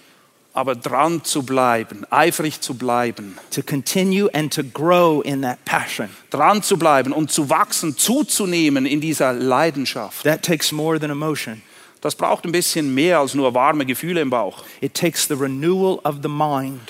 [0.54, 6.08] Aber dran zu bleiben, eifrig zu bleiben, to continue and to grow in that passion.
[6.30, 10.24] dran zu bleiben und zu wachsen, zuzunehmen in dieser Leidenschaft.
[10.24, 11.60] That takes more than emotion.
[12.00, 14.64] Das braucht ein bisschen mehr als nur warme Gefühle im Bauch.
[14.80, 16.80] It takes the renewal of the mind.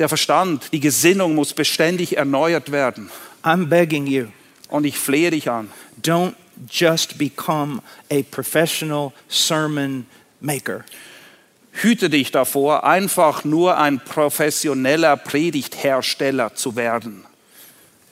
[0.00, 3.10] Der Verstand, die Gesinnung muss beständig erneuert werden.
[3.44, 4.28] I'm begging you,
[4.70, 5.70] Und ich flehe dich an,
[6.02, 6.34] don't
[6.70, 10.06] just become a professional sermon
[10.40, 10.84] maker.
[11.72, 17.26] hüte dich davor, einfach nur ein professioneller Predigthersteller zu werden.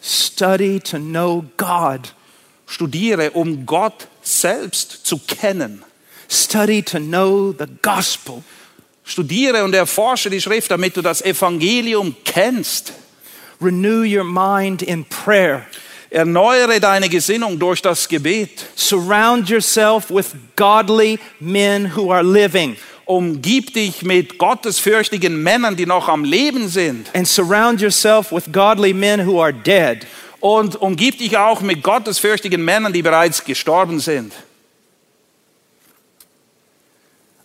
[0.02, 2.14] Study to know God.
[2.66, 5.82] Studiere, um Gott selbst zu kennen.
[6.28, 8.44] Study to know the gospel.
[9.08, 12.92] Studiere und erforsche die Schrift, damit du das Evangelium kennst.
[13.58, 15.64] Renew your mind in prayer.
[16.10, 18.66] Erneuere deine Gesinnung durch das Gebet.
[18.76, 22.76] Surround yourself with godly men who are living.
[23.06, 27.08] Umgib dich mit gottesfürchtigen Männern, die noch am Leben sind.
[27.14, 30.06] And surround yourself with godly men who are dead.
[30.40, 34.34] Und umgib dich auch mit gottesfürchtigen Männern, die bereits gestorben sind.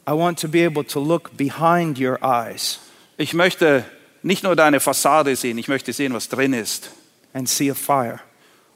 [0.08, 2.80] I want to be able to look behind your eyes
[3.18, 3.86] Ich möchte
[4.22, 6.90] nicht nur deine Fassade sehen, ich möchte sehen, was drin ist.
[7.34, 8.20] and see a fire.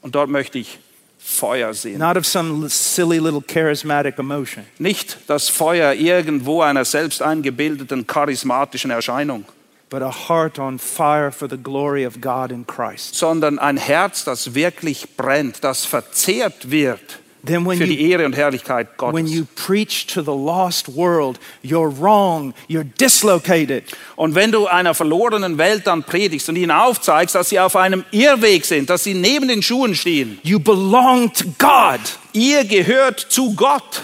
[0.02, 0.78] Und dort möchte ich
[1.18, 1.98] Feuer sehen.
[1.98, 8.90] Not of some silly little charismatic emotion, Nicht das Feuer irgendwo einer selbst eingebildeten charismatischen
[8.90, 9.44] Erscheinung,
[9.90, 13.14] but a heart on fire for the glory of God in Christ.
[13.16, 17.18] sondern ein Herz, das wirklich brennt, das verzehrt wird
[17.48, 19.32] Then when für you die Ehre und Herrlichkeit when Gottes.
[19.32, 23.84] you preach to the lost world, you're wrong, you're dislocated.
[24.16, 28.04] Und wenn du einer verlorenen Welt dann predigst und ihnen aufzeigst, dass sie auf einem
[28.12, 32.00] Irrweg sind, dass sie neben den Schuhen stehen, You belong to God.
[32.32, 34.02] ihr gehört zu Gott,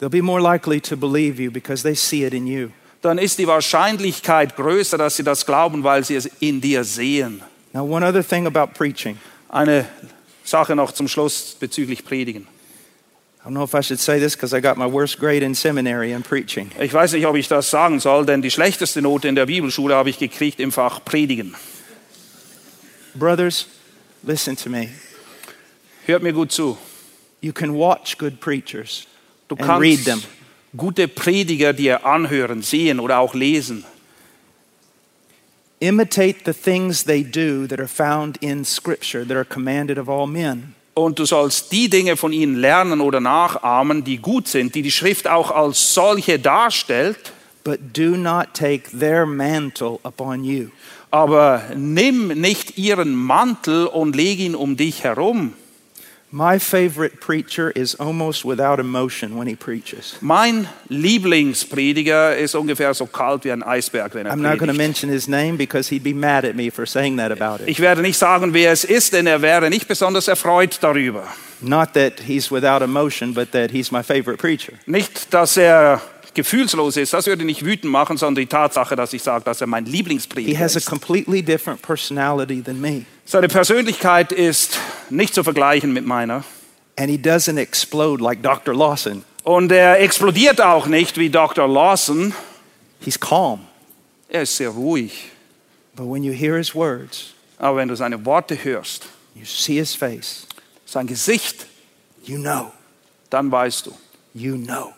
[0.00, 2.68] They'll be more likely to believe you because they see it in you.
[3.02, 7.40] dann ist die Wahrscheinlichkeit größer, dass sie das glauben, weil sie es in dir sehen.
[7.72, 9.16] Now, one other thing about preaching.
[9.48, 9.86] Eine
[10.46, 12.46] Sache noch zum Schluss bezüglich Predigen.
[13.44, 15.54] I don't know if I should say this because I got my worst grade in
[15.54, 16.70] seminary in preaching.
[16.80, 19.94] Ich weiß nicht, ob ich das sagen soll, denn die schlechteste Note in der Bibelschule
[19.94, 21.54] habe ich gekriegt im Fach Predigen.
[23.14, 23.66] Brothers,
[24.22, 24.88] listen to me.
[26.06, 26.76] Hört mir gut zu.
[27.40, 29.06] You can watch good preachers
[29.48, 30.36] Du and read them, kannst
[30.76, 33.84] gute Prediger dir anhören, sehen oder auch lesen.
[35.86, 40.26] Imitate the things they do that are found in Scripture that are commanded of all
[40.26, 40.74] men.
[40.94, 44.90] Und du sollst die Dinge von ihnen lernen oder nachahmen, die gut sind, die die
[44.90, 47.18] Schrift auch als solche darstellt.
[47.64, 50.68] But do not take their mantle upon you.
[51.10, 55.52] Aber nimm nicht ihren Mantel und leg ihn um dich herum.
[56.38, 60.18] My favorite preacher is almost without emotion when he preaches.
[60.20, 64.76] Mein Lieblingsprediger ist ungefähr so kalt wie ein Eisberg, wenn er I'm not going to
[64.76, 67.68] mention his name because he'd be mad at me for saying that about it.
[67.70, 71.24] Ich werde nicht sagen, wer es ist, denn er wäre nicht besonders erfreut darüber.
[71.62, 74.74] Not that he's without emotion, but that he's my favorite preacher.
[74.84, 76.02] Nicht, dass er
[76.34, 79.68] gefühlslos ist, das würde nicht wütend machen, sondern die Tatsache, dass ich sage, dass er
[79.68, 80.86] mein He Lieblingsprediger has a ist.
[80.86, 84.78] completely different personality than me, Seine Persönlichkeit ist
[85.10, 86.44] nicht zu vergleichen mit meiner.
[86.98, 88.72] and he doesn't explode like Dr.
[88.74, 89.22] Lawson.
[89.42, 91.68] Und er explodiert auch nicht wie Dr.
[91.68, 92.32] Lawson.
[93.00, 93.60] He's calm.
[94.28, 95.30] Er ist sehr ruhig.
[95.94, 99.94] But when you hear his words, Aber wenn du seine Worte hörst, you see his
[99.94, 100.46] face,
[100.86, 101.66] sein Gesicht,
[102.24, 102.72] you know,
[103.28, 103.92] dann weißt du.
[104.34, 104.92] you know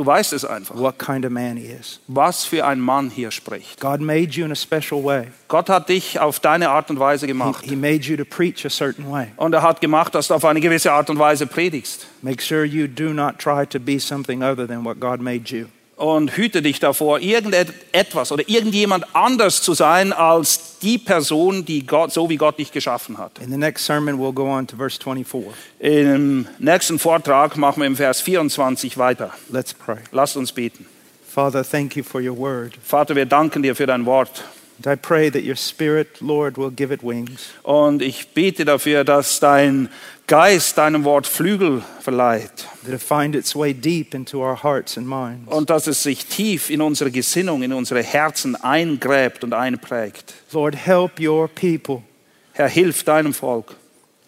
[0.00, 2.00] Du weißt es einfach, what kind of man he is.
[2.08, 3.78] was für ein Mann hier spricht.
[3.80, 5.26] God made you in a special way.
[5.46, 7.62] Gott hat dich auf deine Art und Weise He, gemacht.
[7.66, 9.26] he made you to preach a certain way.
[9.36, 12.06] Und er hat gemacht, dass du auf eine gewisse Art und Weise predigst.
[12.22, 15.66] Make sure you do not try to be something other than what God made you.
[16.00, 22.10] Und hüte dich davor, irgendetwas oder irgendjemand anders zu sein als die Person, die Gott,
[22.10, 23.38] so wie Gott dich geschaffen hat.
[23.38, 25.52] In the next sermon, we'll go on to verse 24.
[25.78, 29.34] Im nächsten Vortrag machen wir im Vers 24 weiter.
[29.50, 29.98] Let's pray.
[30.10, 30.86] Lasst uns beten.
[31.28, 32.72] Father, thank you for your word.
[32.82, 34.42] Vater, wir danken dir für dein Wort.
[34.82, 37.50] And I pray that your spirit, Lord, will give it wings.
[37.62, 39.90] Und ich bete dafür, dass dein
[40.30, 45.04] Geist deinem Wort Flügel verleiht that it find its way deep into our hearts and
[45.08, 45.50] minds.
[45.52, 50.32] und dass es sich tief in unsere Gesinnung, in unsere Herzen eingräbt und einprägt.
[50.52, 52.04] Lord, help your people.
[52.52, 53.74] Herr, hilf deinem Volk.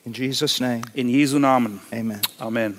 [0.04, 1.78] In Jesus' name, In Jesu Namen.
[1.92, 2.20] amen.
[2.40, 2.74] Amen.